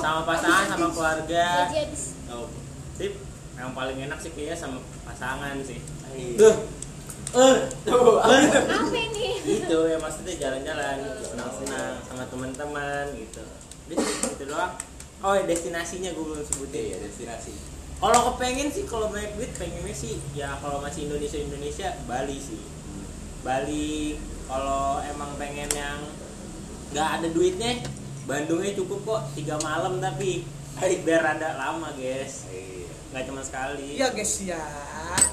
sama 0.01 0.21
pasangan, 0.29 0.65
sama 0.73 0.87
keluarga. 0.93 1.47
sip. 2.97 3.13
Yang 3.57 3.71
paling 3.73 3.99
enak 4.09 4.19
sih 4.21 4.31
kayaknya 4.37 4.57
sama 4.57 4.79
pasangan 5.09 5.57
sih. 5.65 5.81
Tuh. 6.37 6.57
Eh, 7.37 7.57
tuh. 7.83 8.23
apa 8.23 8.33
ini 8.95 9.43
Gitu 9.43 9.79
ya 9.91 9.99
maksudnya 9.99 10.35
jalan-jalan, 10.39 10.97
senang-senang 11.21 12.01
sama 12.07 12.25
teman-teman 12.31 13.05
gitu. 13.17 13.43
Sih, 13.91 13.97
gitu 14.33 14.45
doang. 14.53 14.77
Oh, 15.25 15.33
ya, 15.33 15.49
destinasinya 15.49 16.13
gue 16.13 16.25
belum 16.25 16.45
sebutin. 16.45 16.93
Iya, 16.93 16.97
destinasi. 17.09 17.53
Kalau 17.97 18.19
kepengen 18.33 18.69
sih 18.69 18.85
kalau 18.85 19.09
banyak 19.09 19.33
duit 19.41 19.57
pengennya 19.57 19.97
sih 19.97 20.21
ya 20.37 20.53
kalau 20.61 20.85
masih 20.85 21.09
Indonesia 21.09 21.41
Indonesia 21.41 21.97
Bali 22.05 22.37
sih. 22.37 22.61
Bali 23.41 24.21
kalau 24.45 25.01
emang 25.01 25.33
pengen 25.41 25.71
yang 25.73 26.05
nggak 26.93 27.09
ada 27.21 27.29
duitnya 27.33 27.81
Bandungnya 28.27 28.75
cukup 28.75 29.01
kok 29.07 29.23
tiga 29.39 29.55
malam 29.63 30.03
tapi 30.03 30.43
biar 30.77 31.23
rada 31.23 31.55
lama 31.55 31.95
guys 31.95 32.51
Iya. 32.51 32.76
Nggak 33.17 33.27
cuma 33.27 33.41
sekali 33.41 33.97
ya 33.97 34.13
guys 34.13 34.45
ya 34.45 34.61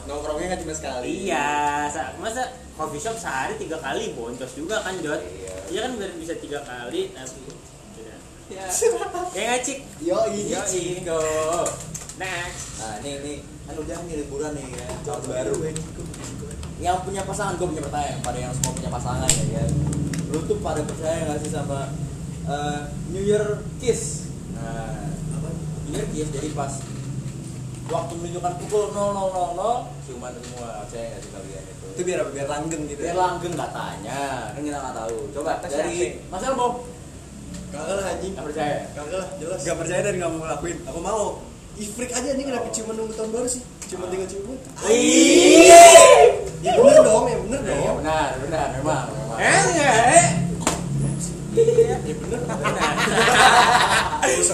Nongkrongnya 0.03 0.47
nggak 0.49 0.61
cuma 0.63 0.71
sekali. 0.73 1.27
iya 1.27 1.83
sa- 1.87 2.15
masa 2.17 2.43
coffee 2.73 2.97
shop 2.97 3.15
sehari 3.15 3.55
tiga 3.55 3.75
kali 3.77 4.11
boncos 4.11 4.51
juga 4.53 4.79
kan 4.79 4.95
Jod 4.97 5.19
Iya. 5.19 5.55
iya 5.67 5.79
kan 5.81 5.91
biar 5.95 6.11
bisa 6.15 6.33
tiga 6.39 6.59
kali 6.61 7.11
tapi 7.11 7.39
udah 7.43 8.17
Ya. 8.47 8.67
ya 9.31 9.41
nggak 9.45 9.61
cik 9.61 9.79
Yo, 9.99 10.19
Yo, 10.27 10.59
Ingo. 10.69 11.23
next 12.13 12.63
Nah, 12.77 12.99
nih 12.99 13.13
nih 13.19 13.37
kan 13.63 13.75
udah 13.75 13.97
nih 14.01 14.15
liburan 14.17 14.51
nih 14.53 14.67
ya, 14.69 14.87
tahun 15.01 15.23
baru. 15.25 15.55
Yang 16.77 16.97
punya 17.01 17.23
pasangan, 17.23 17.55
gue 17.55 17.63
punya 17.65 17.79
pertanyaan 17.81 18.19
pada 18.19 18.37
yang 18.37 18.51
semua 18.51 18.71
punya 18.73 18.91
pasangan 18.91 19.29
ya 19.31 19.45
kan. 19.57 19.69
Lu 20.27 20.39
tuh 20.43 20.59
pada 20.59 20.83
percaya 20.83 21.23
nggak 21.23 21.39
sih 21.39 21.49
sama 21.49 21.95
eh, 22.43 22.79
New 23.09 23.23
Year 23.23 23.43
Kiss? 23.79 24.27
Nah, 24.51 25.07
apa? 25.33 25.47
New 25.87 25.95
Year 25.95 26.07
Kiss 26.09 26.27
jadi 26.29 26.51
pas 26.51 26.75
waktu 27.83 28.13
menunjukkan 28.15 28.53
pukul 28.59 28.83
00.00 28.91 30.05
ciuman 30.05 30.31
semua. 30.37 30.67
Percaya 30.83 31.05
nggak 31.09 31.19
sih 31.19 31.31
kalian 31.31 31.63
itu? 31.65 31.85
Itu 31.93 32.01
biar? 32.03 32.19
Biar 32.29 32.47
langgeng 32.47 32.83
gitu. 32.87 32.99
Biar 33.01 33.15
ya. 33.15 33.19
langgeng 33.19 33.53
katanya, 33.53 34.19
kan 34.51 34.61
kita 34.61 34.77
nggak 34.79 34.95
tahu. 34.95 35.17
Coba 35.33 35.51
dari? 35.63 35.97
Mas 36.27 36.43
Elmo, 36.43 36.67
kagak 37.69 37.95
lah 37.97 38.05
anjing 38.07 38.31
nggak 38.33 38.45
percaya? 38.47 38.77
kagak 38.93 39.17
lah 39.17 39.29
jelas 39.37 39.59
Gak 39.61 39.77
percaya 39.77 40.01
dan 40.01 40.13
gak 40.15 40.29
mau 40.29 40.39
ngelakuin. 40.41 40.77
aku 40.85 40.99
mau 40.99 41.21
Ifrik 41.73 42.13
aja 42.13 42.37
nih 42.37 42.45
kenapa 42.45 42.69
ciuman 42.69 42.93
nunggu 42.93 43.17
tahun 43.17 43.33
baru 43.33 43.47
sih 43.49 43.65
cuma 43.89 44.05
tinggal 44.05 44.29
ciuman 44.29 44.57
ya 46.61 46.71
bener 46.77 47.01
dong 47.01 47.25
ya 47.25 47.37
bener 47.41 47.59
Iya 47.65 47.73
dong 47.81 47.97
benar, 47.97 48.29
benar, 48.37 48.67
memang, 48.77 49.05
memang. 49.09 49.37
eh 49.41 49.61
enggak 49.73 49.95
eh 50.13 50.27
ya 51.57 51.97
bener 52.13 52.41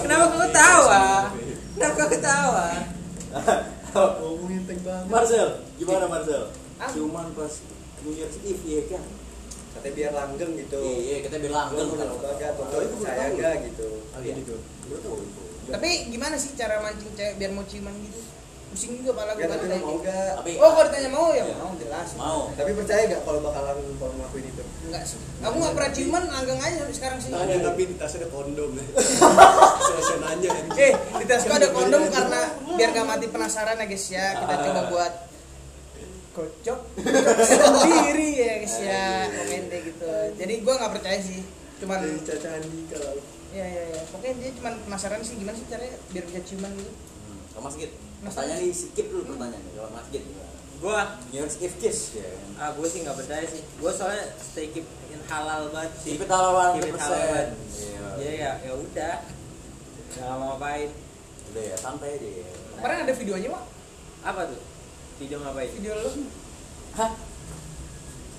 Kenapa 0.00 0.24
kau 0.26 0.40
ketawa? 0.42 1.02
Kenapa 1.76 1.94
kau 1.94 2.08
ketawa? 2.08 2.66
Ngomongin 3.94 4.62
tank 4.66 4.80
banget 4.82 5.06
Marcel, 5.06 5.48
gimana 5.78 6.04
Marcel? 6.10 6.42
Ah. 6.80 6.88
Ciuman 6.90 7.28
pas 7.36 7.52
New 8.02 8.14
Year's 8.16 8.36
Eve 8.42 8.64
ya 8.64 8.82
kan? 8.90 9.02
Katanya 9.70 9.94
biar 9.94 10.12
langgeng 10.16 10.52
gitu. 10.58 10.80
Iya 10.82 11.16
kita 11.22 11.36
bilang 11.38 11.70
Langgeng. 11.70 11.88
Kan 11.94 12.52
kalau 12.58 12.82
itu 12.82 12.96
saya 13.06 13.30
enggak 13.30 13.54
gitu. 13.70 13.88
Oh, 14.10 14.20
iya. 14.24 14.34
gitu. 14.34 14.54
Tapi 15.70 15.90
gimana 16.10 16.34
sih 16.34 16.58
cara 16.58 16.82
mancing 16.82 17.14
cewek 17.14 17.38
biar 17.38 17.50
mau 17.54 17.62
ciuman 17.62 17.94
gitu? 18.02 18.20
Pusing 18.70 18.92
juga 18.96 19.12
pala 19.12 19.32
gue 19.32 19.42
Enggak 19.42 19.50
kan 19.52 19.58
tapi 19.60 19.74
mau 19.74 19.90
gitu. 19.90 19.98
enggak 20.00 20.30
tapi 20.36 20.50
Oh, 20.56 20.70
kalau 20.70 20.86
ditanya 20.86 21.10
mau 21.10 21.26
ya 21.28 21.42
Iya. 21.42 21.54
mau 21.58 21.72
jelas. 21.74 22.08
mau 22.14 22.40
tapi 22.52 22.70
percaya 22.72 23.02
enggak 23.04 23.22
kalau 23.22 23.40
bakalan 23.40 23.76
kalau 23.96 24.12
ngelakuin 24.14 24.46
itu 24.46 24.62
Enggak 24.80 25.04
sih. 25.04 25.18
Aku 25.40 25.56
nggak 25.56 25.74
pernah 25.74 25.90
ciuman, 25.90 26.22
langgeng 26.26 26.60
aja 26.60 26.82
sekarang 26.88 27.18
sih. 27.18 27.30
ada 27.30 27.54
tapi 27.64 27.82
di 27.84 27.94
tasnya 27.94 28.18
ada 28.20 28.28
kondom 28.28 28.70
ya 28.72 28.84
saya 29.84 30.00
saya 30.00 30.18
nanya 30.20 30.48
kan 30.50 30.64
Eh, 30.76 30.92
di 30.94 31.24
tasku 31.24 31.50
ada 31.50 31.68
kondom 31.68 32.02
karena 32.06 32.40
biar 32.72 32.88
gak 32.92 33.06
mati 33.06 33.26
penasaran 33.26 33.74
ya 33.74 33.84
guys 33.84 34.06
ya. 34.08 34.26
Kita 34.36 34.54
coba 34.62 34.82
buat 34.88 35.12
kocok 36.30 36.78
sendiri 37.50 38.28
ya 38.38 38.52
guys 38.56 38.76
ya 38.78 39.04
pokoknya 39.28 39.58
dia 39.66 39.80
gitu 39.82 40.06
jadi 40.38 40.54
gua 40.62 40.74
nggak 40.76 40.92
percaya 40.94 41.18
sih 41.18 41.42
cuman 41.76 41.96
dari 41.98 42.20
Caca 42.22 42.48
Andika 42.54 42.96
lalu 43.00 43.22
ya 43.50 43.66
ya 43.66 43.82
ya 43.88 44.00
pokoknya 44.06 44.34
dia 44.38 44.50
cuman 44.54 44.72
penasaran 44.80 45.20
sih 45.20 45.34
gimana 45.34 45.56
sih 45.56 45.66
caranya 45.66 45.98
biar 46.08 46.24
bisa 46.24 46.40
ciuman 46.44 46.70
gitu 46.72 46.92
kalau 47.50 47.62
Mas 47.66 47.76
Git 47.76 47.92
Mas 48.20 48.32
pertanyaan 48.32 48.60
nih 48.62 48.72
skip 48.72 49.06
dulu 49.08 49.22
pertanyaan 49.26 49.62
nih 49.62 49.72
kalau 49.76 49.90
Mas 49.92 50.06
Git? 50.10 50.24
Gua 50.80 50.96
New 51.28 51.36
Year's 51.36 51.56
Eve 51.60 51.76
kiss 51.76 52.16
ya 52.16 52.28
ah 52.56 52.72
gue 52.72 52.86
sih 52.88 53.04
nggak 53.04 53.16
percaya 53.16 53.44
sih. 53.44 53.60
Gue 53.76 53.92
soalnya 53.92 54.32
stay 54.36 54.72
keep 54.72 54.84
in 55.12 55.20
halal 55.28 55.68
banget 55.72 55.92
sih. 56.00 56.16
Keep 56.16 56.24
it 56.24 56.30
halal 56.32 56.52
Keep 56.76 56.88
it 56.88 56.96
100%. 56.96 57.04
halal 57.04 57.20
banget. 57.20 57.48
Iya. 57.76 58.04
Jadi 58.16 58.36
ya 58.36 58.52
ya 58.64 58.72
udah. 58.76 59.16
Nggak 60.10 60.34
mau 60.36 60.46
ngapain. 60.56 60.90
udah 61.50 61.64
ya 61.66 61.74
santai 61.74 62.14
aja 62.14 62.30
ya 62.30 62.50
kemarin 62.78 63.02
ada 63.02 63.14
videonya 63.18 63.48
mak 63.50 63.64
Apa 64.22 64.40
tuh? 64.54 64.60
Video 65.18 65.36
ngapain? 65.42 65.66
video 65.74 65.92
lu 65.98 66.10
Hah? 66.94 67.10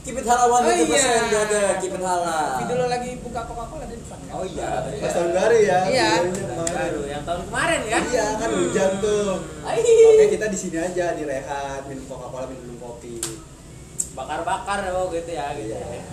Keep 0.01 0.17
it 0.17 0.25
halal 0.25 0.49
100% 0.49 0.65
Oh, 0.65 0.73
iya. 0.73 1.13
udah 1.21 1.41
ada 1.45 1.61
keep 1.77 1.93
it 1.93 2.01
halal 2.01 2.57
video 2.57 2.75
lo 2.75 2.85
lagi 2.87 3.21
buka 3.21 3.45
coca 3.45 3.69
cola 3.69 3.85
di 3.85 3.93
depan 3.93 4.17
kan? 4.19 4.33
Oh 4.33 4.43
iya. 4.43 4.69
pas 4.97 5.11
tahun 5.11 5.29
baru 5.31 5.57
ya 5.57 5.79
Iya. 5.85 6.09
videonya 6.23 6.45
kemarin. 6.49 6.73
Baru 6.73 7.01
yang 7.05 7.23
tahun 7.23 7.41
kemarin 7.45 7.79
kan? 7.85 8.01
iya 8.07 8.25
kan 8.35 8.49
hujan 8.51 8.91
tuh 8.97 9.25
oke 9.61 10.25
kita 10.27 10.45
di 10.47 10.57
sini 10.57 10.77
aja 10.79 11.05
di 11.13 11.23
rehat 11.23 11.81
minum 11.85 12.05
coca 12.05 12.27
cola 12.27 12.45
minum 12.45 12.77
kopi 12.77 13.21
Bakar-bakar 14.11 14.89
oh 14.91 15.07
gitu 15.09 15.29
ya 15.29 15.53
gitu. 15.53 15.69
Iya. 15.69 15.79
ya. 15.79 16.03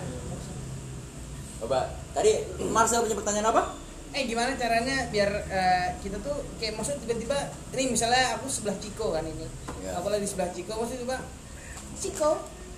coba 1.59 1.79
tadi 2.11 2.31
Marcel 2.65 3.01
punya 3.01 3.17
pertanyaan 3.17 3.49
apa 3.49 3.63
eh 4.09 4.23
gimana 4.23 4.53
caranya 4.53 5.09
biar 5.09 5.29
eh, 5.45 5.87
kita 5.99 6.17
tuh 6.19 6.45
kayak 6.55 6.73
maksud 6.73 6.97
tiba-tiba 6.99 7.37
ini 7.73 7.89
misalnya 7.89 8.37
aku 8.37 8.45
sebelah 8.45 8.77
Ciko 8.77 9.11
kan 9.11 9.21
ini 9.21 9.49
Iya. 9.81 9.97
aku 9.97 10.07
lagi 10.07 10.23
sebelah 10.23 10.49
Ciko 10.49 10.77
maksudnya 10.77 11.01
tiba 11.03 11.17
Ciko 11.95 12.31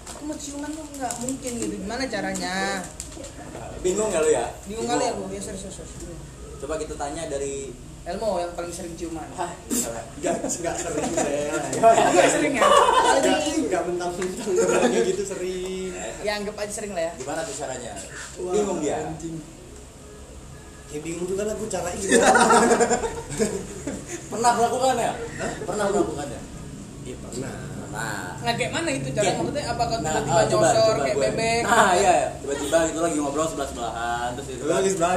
aku 0.09 0.21
mau 0.25 0.35
ciuman 0.37 0.69
tuh 0.73 0.85
nggak 0.97 1.13
mungkin 1.21 1.51
gitu. 1.59 1.75
Gimana 1.77 2.03
caranya? 2.09 2.81
Bingung 3.85 4.09
nggak 4.09 4.21
lu 4.25 4.29
ya? 4.33 4.45
Bingung 4.65 4.87
kali 4.87 5.03
aku. 5.09 5.23
Ya 5.33 5.41
serius 5.41 5.69
serius 5.69 5.91
coba 6.61 6.77
kita 6.77 6.93
tanya 6.93 7.25
dari 7.25 7.73
Elmo 8.01 8.37
yang 8.41 8.53
paling 8.57 8.73
sering 8.73 8.93
ciuman. 8.97 9.25
Hah, 9.37 9.49
nggak 10.21 10.33
nggak 10.41 10.75
sering 10.77 11.13
saya 11.13 11.53
Nggak 12.13 12.29
sering 12.33 12.53
ya? 12.57 12.65
Nggak 12.65 13.37
nggak 13.69 13.83
mentang-mentang 13.89 14.49
kayak 14.89 15.05
gitu 15.09 15.23
sering. 15.25 15.89
Ya 16.25 16.37
anggap 16.37 16.53
aja 16.57 16.69
sering 16.69 16.93
lah 16.93 17.09
ya. 17.09 17.11
Gimana 17.17 17.41
tuh 17.45 17.55
caranya? 17.57 17.93
Wah, 18.41 18.53
bingung 18.53 18.79
dia. 18.81 19.05
anjing. 19.05 19.37
ya 20.91 20.99
bingung 20.99 21.23
juga 21.23 21.47
lah 21.47 21.55
gue 21.55 21.71
caranya 21.71 21.95
gimana 22.03 22.35
pernah 24.27 24.51
melakukan 24.59 24.95
ya 24.99 25.13
pernah 25.63 25.85
melakukan 25.87 26.27
ya 26.27 26.41
iya 27.07 27.15
pernah 27.15 27.53
nah 27.91 28.39
nah 28.39 28.53
kayak 28.53 28.71
mana 28.71 28.89
itu 28.89 29.09
cara 29.11 29.29
maksudnya 29.33 29.63
apakah 29.67 29.97
Nah, 29.97 30.11
tiba-tiba 30.15 30.31
ah, 30.33 30.45
coba, 30.45 30.63
nyosor 30.65 30.79
coba 30.87 31.01
kayak 31.01 31.13
gue. 31.13 31.23
bebek 31.27 31.61
Nah, 31.61 31.91
iya, 31.91 32.13
iya. 32.13 32.15
tiba-tiba 32.39 32.77
itu 32.85 32.99
lagi 32.99 33.17
ngobrol 33.17 33.45
sebelah 33.45 33.67
sebelahan 33.67 34.29
terus 34.33 34.47
itu 34.49 34.63
lagi 34.65 34.89
sebelah 34.89 35.13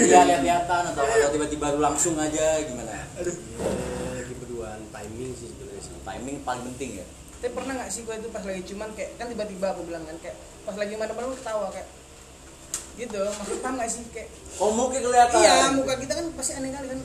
Iya, 0.00 0.20
lihat-lihatan 0.26 0.82
atau 0.90 1.02
atau 1.02 1.30
tiba-tiba 1.30 1.66
lu 1.70 1.80
langsung 1.80 2.14
aja 2.16 2.46
gimana? 2.60 2.94
aduh 3.14 3.30
ya, 3.32 3.68
lagi 4.16 4.34
berduaan 4.36 4.80
timing 4.90 5.32
sih 5.32 5.46
sebenarnya 5.48 5.80
sih 5.80 5.92
Timing 6.00 6.36
paling 6.42 6.64
penting 6.66 6.90
ya. 6.96 7.06
tapi 7.36 7.50
pernah 7.52 7.72
nggak 7.74 7.88
sih 7.88 8.00
gue 8.02 8.14
itu 8.14 8.28
pas 8.28 8.42
lagi 8.42 8.62
ciuman 8.64 8.90
kayak 8.92 9.10
kan 9.14 9.26
tiba-tiba 9.26 9.66
aku 9.68 9.82
bilang 9.82 10.02
kan 10.02 10.16
kayak 10.18 10.36
pas 10.60 10.74
lagi 10.74 10.92
mana 10.94 11.12
mana 11.12 11.32
ketawa 11.32 11.70
kayak 11.70 11.88
gitu 12.92 13.20
maksud 13.20 13.58
paham 13.58 13.74
nggak 13.76 13.88
sih 13.88 14.04
kayak 14.08 14.28
Oh, 14.56 14.70
mungkin 14.70 15.00
kelihatan. 15.00 15.40
iya 15.40 15.72
muka 15.72 15.96
kita 15.96 16.12
kan 16.12 16.26
pasti 16.34 16.52
aneh 16.52 16.68
kali 16.68 16.86
kan 16.86 17.00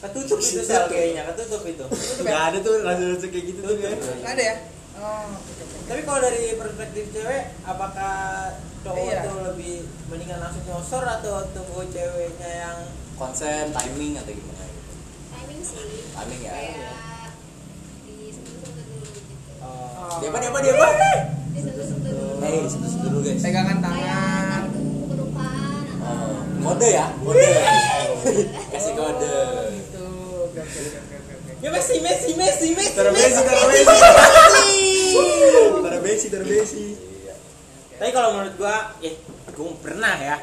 Ketutup 0.00 0.38
itu 0.38 0.62
sel 0.62 0.86
kayaknya, 0.86 1.26
ketutup 1.26 1.62
itu. 1.64 1.84
nggak 2.20 2.40
ada 2.44 2.58
tuh 2.60 2.74
rasa-rasa 2.80 3.26
kayak 3.26 3.44
gitu 3.46 3.60
tuh 3.60 3.76
kan 3.76 3.90
nggak 3.92 4.32
ada 4.32 4.42
ya 4.44 4.56
oh. 4.96 5.26
Tapi 5.84 6.00
kalau 6.00 6.16
dari 6.18 6.54
perspektif 6.54 7.04
cewek, 7.10 7.44
apakah 7.62 8.14
cowok 8.80 9.04
Iya. 9.04 9.20
tuh 9.22 9.36
lebih 9.44 9.74
mendingan 10.06 10.38
langsung 10.38 10.64
nyosor 10.64 11.04
atau 11.04 11.44
tunggu 11.50 11.82
ceweknya 11.86 12.50
yang 12.62 12.78
Konsen, 13.14 13.68
timing 13.70 14.16
atau 14.16 14.30
gimana 14.30 14.64
gitu. 14.64 14.92
timing 15.30 15.60
sih 15.60 15.84
Timing 16.10 16.40
ya. 16.40 16.50
kayak 16.50 17.30
disentuh-sentuh 18.04 18.84
dulu 18.86 19.06
gitu 19.08 19.52
oh, 19.60 20.18
Dia 20.18 20.28
apa, 20.28 20.38
dia 20.38 20.48
apa, 20.48 20.58
dia 20.60 20.72
apa? 20.72 20.88
dulu 20.88 22.40
Hey, 22.40 22.58
sentuh 22.64 22.90
dulu 23.02 23.18
guys. 23.20 23.40
pegangan 23.40 23.78
tangan 23.78 24.53
Oh, 26.04 26.36
kode 26.62 26.88
ya, 26.90 27.06
kode. 27.16 27.48
Kasih 28.70 28.92
kode. 28.94 29.36
Gitu 29.72 30.04
Ya 31.58 31.68
Messi, 31.72 31.96
Messi, 31.98 32.30
Messi, 32.34 32.66
Messi. 32.72 32.92
Tara 32.92 33.08
Messi. 36.44 36.84
Iya. 37.24 37.34
Tapi 37.96 38.10
kalau 38.12 38.28
menurut 38.34 38.54
gua, 38.56 38.92
eh, 39.00 39.14
gua 39.50 39.72
pernah 39.80 40.14
ya. 40.14 40.36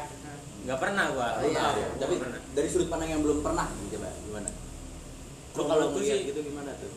Nggak 0.62 0.78
pernah 0.78 1.04
gua. 1.10 1.28
Oh, 1.38 1.44
iya, 1.44 1.62
iya. 1.72 1.86
gua 1.88 2.00
Tapi 2.00 2.14
pernah. 2.18 2.38
dari 2.52 2.68
sudut 2.68 2.88
pandang 2.88 3.10
yang 3.10 3.22
belum 3.22 3.38
pernah 3.40 3.66
coba 3.70 4.08
gimana? 4.20 4.50
Gua 5.52 5.64
kalau 5.64 5.84
tuh 5.90 6.00
ngeliat 6.00 6.16
sih- 6.16 6.26
gitu 6.28 6.40
gimana 6.42 6.72
tuh? 6.76 6.90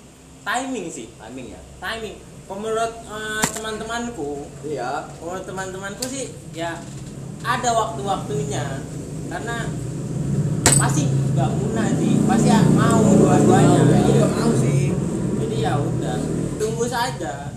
timing 0.45 0.85
sih, 0.87 1.09
Timing 1.11 1.47
ya. 1.49 1.61
timing. 1.79 2.15
Menurut 2.45 2.93
eh, 3.03 3.43
teman-temanku, 3.51 4.45
Iya. 4.63 5.09
kalau 5.11 5.41
teman-temanku 5.43 6.05
sih 6.05 6.25
ya 6.51 6.77
ada 7.45 7.69
waktu-waktunya 7.71 8.65
karena 9.27 9.57
pasti 10.75 11.03
nggak 11.07 11.49
guna 11.55 11.83
sih 11.95 12.13
pasti 12.25 12.47
ya 12.47 12.59
mau 12.67 12.99
dua-duanya 13.01 13.79
Mau, 13.79 13.91
ya. 13.91 13.95
Aku 13.95 14.09
juga 14.09 14.27
mau 14.33 14.51
sih 14.55 14.81
jadi 15.37 15.55
ya 15.61 15.73
udah 15.77 16.15
tunggu 16.57 16.85
saja 16.85 17.53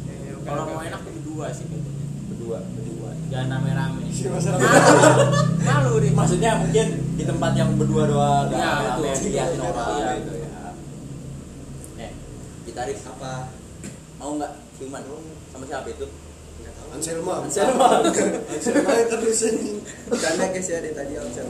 oke, 0.00 0.14
kalau 0.42 0.62
mau 0.68 0.80
enak 0.80 1.00
berdua 1.02 1.46
sih 1.50 1.66
kayaknya 1.66 1.90
Berdua. 2.28 2.58
berdua 2.64 3.10
jangan 3.28 3.48
rame-rame 3.58 4.02
malu 4.02 5.26
malu 5.60 5.92
deh 5.98 6.12
Maksudnya 6.12 6.52
mungkin 6.56 6.86
di 7.12 7.24
tempat 7.24 7.52
yang 7.52 7.74
berdua 7.74 8.04
doang, 8.04 8.46
nggak 8.46 8.62
betul. 8.62 8.86
rame 8.86 9.06
yang 9.08 9.20
dilihatin 9.20 9.58
Iya, 9.58 9.66
orang 9.66 9.88
iya. 9.90 10.08
gitu 10.16 10.32
ya. 10.32 10.50
Eh, 11.98 12.10
gitaris 12.62 13.02
apa 13.04 13.32
mau 14.16 14.30
nggak 14.36 14.52
ciuman 14.72 15.02
sama 15.50 15.64
siapa 15.64 15.88
itu? 15.88 16.06
Anselma. 16.92 17.34
Anselma. 17.42 17.88
Anselma 18.04 18.90
yang 18.92 19.08
terus 19.10 19.40
ini. 19.48 19.80
Bercanda 20.06 20.44
guys 20.48 20.68
ya 20.68 20.78
dari 20.78 20.92
tadi 20.92 21.12
Amsel 21.16 21.48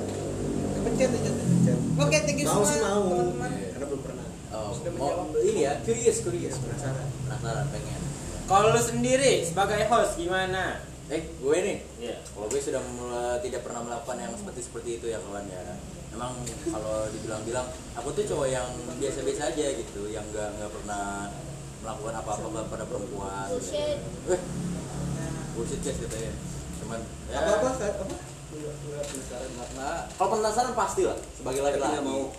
kepencet 0.72 1.10
aja 1.10 1.30
tuh. 1.30 1.44
Pencet. 1.46 1.78
oke 1.94 2.16
thank 2.22 2.38
you 2.38 2.46
mau 2.46 2.54
semua 2.58 2.66
sih 2.68 2.78
mau 2.80 3.02
teman-teman 3.06 3.50
karena 3.70 3.86
belum 3.86 4.02
pernah 4.02 4.26
Oh, 4.52 4.68
mau 4.98 5.32
ini 5.40 5.64
ya, 5.64 5.80
curious, 5.80 6.20
curious. 6.20 6.58
penasaran 6.58 7.08
Penasaran 7.24 7.66
pengen. 7.70 8.00
kalau 8.44 8.68
lu 8.68 8.82
sendiri 8.82 9.42
sebagai 9.42 9.86
host 9.86 10.18
gimana 10.18 10.82
Eh, 11.06 11.28
gue 11.28 11.56
nih, 11.60 11.78
Iya. 12.00 12.16
kalau 12.24 12.48
gue 12.48 12.56
sudah 12.56 12.80
mulai 12.96 13.36
tidak 13.44 13.68
pernah 13.68 13.84
melakukan 13.84 14.16
yang 14.16 14.32
seperti 14.32 14.60
seperti 14.64 14.90
itu 14.96 15.06
ya 15.12 15.20
kawan 15.20 15.44
ya. 15.44 15.60
Memang 16.08 16.40
kalau 16.64 17.04
dibilang-bilang, 17.12 17.68
aku 17.92 18.16
tuh 18.16 18.24
cowok 18.24 18.48
yang 18.48 18.64
biasa-biasa 18.96 19.52
aja 19.52 19.66
gitu, 19.76 20.08
yang 20.08 20.24
nggak 20.32 20.56
nggak 20.56 20.72
pernah 20.72 21.28
melakukan 21.84 22.14
apa-apa 22.16 22.64
pada 22.64 22.84
perempuan. 22.88 23.44
Bullshit. 23.50 24.00
Eh, 24.30 24.40
bullshit 25.52 25.80
guys 25.80 25.98
katanya. 25.98 26.32
Cuman 26.80 27.00
ya, 27.28 27.36
apa 27.38 27.50
apa 27.56 27.68
kan 27.76 27.92
apa? 27.98 28.16
Nggak- 28.52 28.76
nggak 28.84 29.04
penasaran 29.08 29.50
Nah, 29.72 30.00
kalau 30.12 30.28
penasaran 30.36 30.74
pasti 30.74 31.02
lah 31.08 31.16
sebagai 31.32 31.60
laki-laki. 31.60 32.00
mau. 32.02 32.32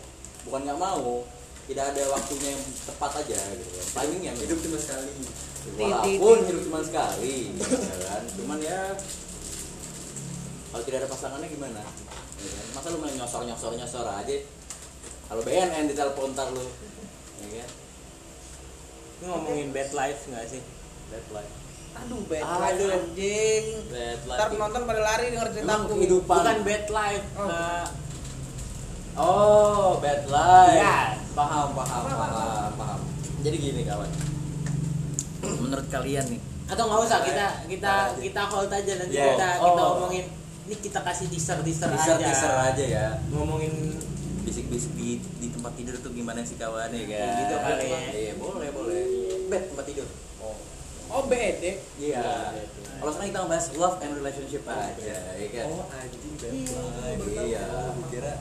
bukan 0.44 0.62
nggak 0.68 0.76
mau 0.76 1.24
tidak 1.64 1.96
ada 1.96 2.04
waktunya 2.12 2.52
yang 2.52 2.64
tepat 2.84 3.12
aja 3.24 3.40
gitu. 3.56 3.70
Kan 3.72 4.04
timingnya 4.04 4.36
hidup 4.36 4.60
cuma 4.60 4.76
sekali. 4.76 5.14
Walaupun 5.80 6.38
hidup 6.44 6.62
cuma 6.68 6.80
sekali 6.84 7.56
ya 7.56 7.96
kan. 8.04 8.24
Cuman 8.36 8.60
ya 8.60 8.80
kalau 10.70 10.84
tidak 10.84 11.00
ada 11.06 11.10
pasangannya 11.10 11.48
gimana? 11.48 11.80
Ya 12.44 12.52
kan? 12.52 12.66
masa 12.76 12.92
lu 12.92 13.00
main 13.00 13.16
nyosor 13.16 13.48
nyosor 13.48 13.72
nyosor 13.74 14.04
aja? 14.04 14.36
Kalau 15.24 15.42
BNN 15.42 15.88
di 15.88 15.96
telepon 15.96 16.36
ntar 16.36 16.52
lu 16.52 16.68
ya 17.40 17.64
kan? 17.64 17.70
Ini 19.16 19.26
ngomongin 19.32 19.72
bad 19.72 19.96
life 19.96 20.28
nggak 20.28 20.44
sih? 20.52 20.60
Bad 21.08 21.26
life 21.32 21.63
aduh 21.96 22.22
bad 22.26 22.44
Aduh. 22.44 22.60
life 22.60 22.98
anjing 23.00 23.66
bad 23.88 24.20
life 24.24 24.36
ntar 24.36 24.48
penonton 24.50 24.82
pada 24.84 25.02
lari 25.02 25.26
denger 25.30 25.48
Emang 25.50 25.56
ceritaku 25.56 25.94
kehidupan 25.96 26.36
bukan 26.36 26.58
bad 26.62 26.86
life 26.90 27.26
Oh. 27.36 27.48
eh, 27.48 27.86
Oh, 29.14 29.90
bad 30.00 30.26
life. 30.26 30.74
Iya. 30.74 31.22
Paham, 31.32 31.68
paham, 31.72 32.02
Paham, 32.04 32.18
paham, 32.18 32.72
paham. 32.74 33.00
Jadi 33.40 33.58
gini 33.60 33.82
kawan. 33.84 34.10
Menurut 35.62 35.86
kalian 35.88 36.26
nih, 36.28 36.42
atau 36.66 36.84
nggak 36.84 37.02
usah 37.04 37.20
kita 37.22 37.46
kita 37.68 37.94
kita 38.18 38.42
hold 38.48 38.72
aja 38.72 38.94
nanti 38.96 39.14
Yeah. 39.14 39.36
kita 39.36 39.50
kita 39.60 39.82
Oh. 39.82 40.02
ngomongin 40.02 40.26
ini 40.64 40.76
kita 40.80 41.00
kasih 41.00 41.28
teaser 41.28 41.62
teaser, 41.62 41.92
teaser 41.92 42.16
aja 42.16 42.26
teaser 42.26 42.54
aja 42.56 42.86
ya 42.88 43.08
ngomongin 43.30 43.94
bisik-bisik 44.42 44.96
di, 44.96 45.20
di 45.38 45.48
tempat 45.52 45.76
tidur 45.76 45.94
tuh 46.00 46.10
gimana 46.10 46.42
sih 46.42 46.56
kawan 46.56 46.88
ya 46.88 47.04
kan 47.04 47.06
Kayak 47.06 47.38
gitu 47.38 47.56
kali 47.60 47.86
ya. 47.86 48.00
iya 48.10 48.34
boleh 48.34 48.70
boleh 48.72 49.02
bed 49.46 49.64
tempat 49.70 49.86
tidur 49.86 50.08
oh 51.24 51.26
BED 51.26 51.64
iya. 51.98 52.52
Kalau 52.94 53.12
sekarang 53.12 53.30
kita 53.30 53.40
ngebahas 53.42 53.68
love 53.76 53.98
and 54.00 54.14
relationship 54.16 54.64
aja 54.66 55.18
ya 55.34 55.48
kan? 55.50 55.68
Oh 55.70 55.84
anjing 55.90 56.34
bad 56.36 56.54
life 56.54 57.20
Iya. 57.42 57.66
kira 58.08 58.34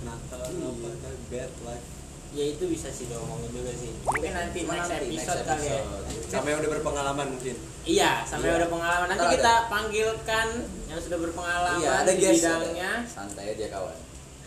Natal 0.00 0.40
apa 0.40 0.88
kan 0.96 1.14
bad 1.28 1.52
life 1.60 1.86
ya 2.30 2.44
itu 2.46 2.64
bisa 2.64 2.86
sih 2.88 3.06
diomongin 3.06 3.50
juga 3.50 3.70
sih. 3.72 3.90
Mungkin 4.00 4.30
nanti 4.30 4.58
Cuma 4.62 4.74
next 4.76 4.86
nanti, 4.88 5.06
episode 5.10 5.34
next 5.36 5.50
kali 5.50 5.64
ya. 5.64 5.78
episode. 5.78 6.30
sama 6.30 6.46
yang 6.48 6.58
udah 6.58 6.72
berpengalaman 6.72 7.26
mungkin. 7.28 7.56
Iya 7.82 8.12
sampai 8.22 8.46
Iya. 8.46 8.56
udah 8.56 8.70
pengalaman. 8.70 9.06
Nanti 9.10 9.18
Ntar 9.20 9.34
kita 9.34 9.54
panggilkan 9.66 10.46
yang 10.86 11.00
sudah 11.00 11.18
berpengalaman 11.20 11.78
iya 11.80 11.92
ada 12.00 12.12
di 12.12 12.22
bidangnya. 12.24 12.92
Ada. 12.96 13.10
santai 13.10 13.44
aja 13.50 13.66
kawan. 13.68 13.98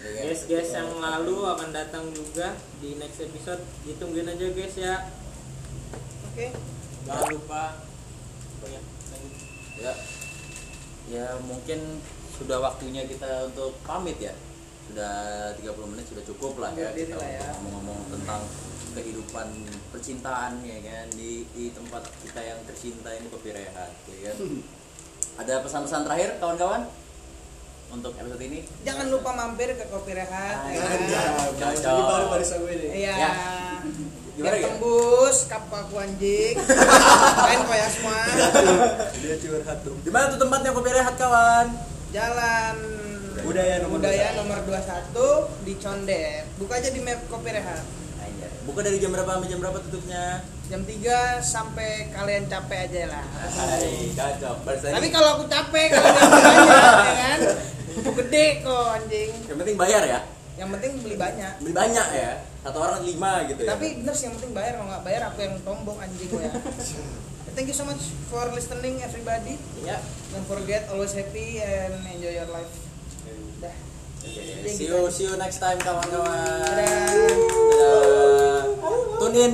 Guys 0.04 0.42
guys 0.44 0.70
yang 0.70 0.90
lalu 0.98 1.38
akan 1.46 1.70
datang 1.72 2.06
juga 2.12 2.52
di 2.80 2.96
next 2.96 3.20
episode. 3.22 3.60
Ditungguin 3.84 4.28
aja 4.28 4.48
guys 4.50 4.76
ya. 4.76 4.96
Oke 6.26 6.48
jangan 7.04 7.30
lupa 7.36 7.64
ya, 8.64 8.82
lanjut. 9.12 9.34
ya 9.80 9.94
ya 11.12 11.26
mungkin 11.44 12.00
sudah 12.34 12.58
waktunya 12.64 13.04
kita 13.06 13.52
untuk 13.52 13.76
pamit 13.84 14.18
ya 14.18 14.34
sudah 14.92 15.14
30 15.60 15.92
menit 15.92 16.06
sudah 16.08 16.24
cukup 16.28 16.60
lah 16.60 16.72
ya 16.76 16.92
kita 16.96 17.20
ya. 17.20 17.56
ngomong-ngomong 17.60 18.00
tentang 18.12 18.42
kehidupan 18.94 19.48
percintaan 19.90 20.62
ya 20.62 20.78
kan 20.86 21.08
di 21.18 21.48
di 21.56 21.74
tempat 21.74 22.04
kita 22.22 22.40
yang 22.40 22.60
tercinta 22.68 23.10
ini 23.16 23.28
kopi 23.32 23.52
rehat 23.56 23.92
ya 24.06 24.32
kan 24.32 24.38
ada 25.34 25.54
pesan-pesan 25.66 26.06
terakhir 26.06 26.30
kawan-kawan 26.38 26.86
untuk 27.94 28.14
episode 28.18 28.44
ini 28.44 28.66
jangan 28.86 29.08
lupa 29.10 29.30
mampir 29.34 29.74
ke 29.78 29.86
kopi 29.90 30.18
rehat 30.18 30.66
ya 30.70 30.78
kan? 30.82 31.00
Cocok. 31.58 31.94
Ini 31.94 32.04
baru 32.10 32.26
nih. 32.34 32.90
iya 33.06 33.14
Ya. 33.18 33.32
Gimana, 34.34 34.50
biar 34.50 34.66
ya? 34.66 34.66
tembus 34.66 35.38
kap 35.46 35.70
aku 35.70 35.96
anjing. 36.02 36.58
Main 37.46 37.62
koyak 37.70 37.90
semua. 37.94 38.18
Dia 39.22 39.36
curhat 39.38 39.80
tuh. 39.86 39.94
Di 40.02 40.10
mana 40.10 40.34
tuh 40.34 40.40
tempatnya? 40.42 40.74
Kopi 40.74 40.90
rehat 40.90 41.16
kawan. 41.22 41.70
Jalan. 42.10 42.76
Budaya 43.46 43.86
nomor 43.86 44.02
budaya 44.02 44.34
21. 44.34 44.40
nomor 44.42 44.58
21 44.66 45.70
di 45.70 45.74
Condet. 45.78 46.44
Buka 46.58 46.74
aja 46.82 46.90
di 46.90 47.02
map 47.06 47.22
kopi 47.30 47.50
rehat. 47.54 47.86
Buka 48.64 48.80
dari 48.80 48.98
jam 48.98 49.12
berapa 49.12 49.28
sampai 49.38 49.50
jam 49.52 49.60
berapa 49.60 49.78
tutupnya? 49.86 50.42
Jam 50.72 50.82
3 50.82 51.44
sampai 51.44 51.90
kalian 52.16 52.48
capek 52.50 52.80
aja 52.90 53.02
lah. 53.14 53.26
Hai, 53.54 54.10
cocok. 54.18 54.56
Barisan 54.66 54.98
tapi 54.98 55.08
kalau 55.14 55.30
aku 55.38 55.44
capek 55.46 55.94
kalian 55.94 56.16
banyak 56.26 57.06
ya 57.06 57.14
kan? 57.22 57.40
Aku 57.94 58.10
gede 58.18 58.66
kok 58.66 58.88
anjing. 58.98 59.30
Yang 59.46 59.58
penting 59.62 59.78
bayar 59.78 60.02
ya? 60.02 60.20
Yang 60.58 60.70
penting 60.74 60.92
beli 61.06 61.18
banyak. 61.20 61.54
Beli 61.62 61.74
banyak 61.78 62.08
ya 62.18 62.53
satu 62.64 62.78
orang 62.80 63.04
lima 63.04 63.44
gitu 63.52 63.62
ya. 63.68 63.76
Tapi 63.76 63.88
bener 64.00 64.16
sih 64.16 64.26
yang 64.32 64.36
penting 64.40 64.54
bayar. 64.56 64.80
Kalau 64.80 64.88
nggak 64.88 65.04
bayar 65.04 65.22
aku 65.30 65.40
yang 65.44 65.56
tombong 65.68 65.98
anjing 66.00 66.32
ya. 66.32 66.52
Thank 67.56 67.70
you 67.70 67.78
so 67.78 67.86
much 67.86 68.02
for 68.34 68.50
listening 68.56 69.04
everybody. 69.06 69.62
Ya 69.86 70.02
don't 70.34 70.48
forget 70.50 70.90
always 70.90 71.14
happy 71.14 71.62
and 71.62 71.94
enjoy 72.10 72.34
your 72.34 72.50
life. 72.50 72.72
Dah. 73.62 73.76
Oke, 74.24 74.72
see 74.72 74.88
you 74.88 75.12
see 75.12 75.28
you 75.28 75.36
next 75.36 75.60
time 75.60 75.78
kawan-kawan. 75.84 76.32
Dadah. 76.64 76.88
Dadah. 77.12 78.44
tune 79.24 79.40
in 79.40 79.52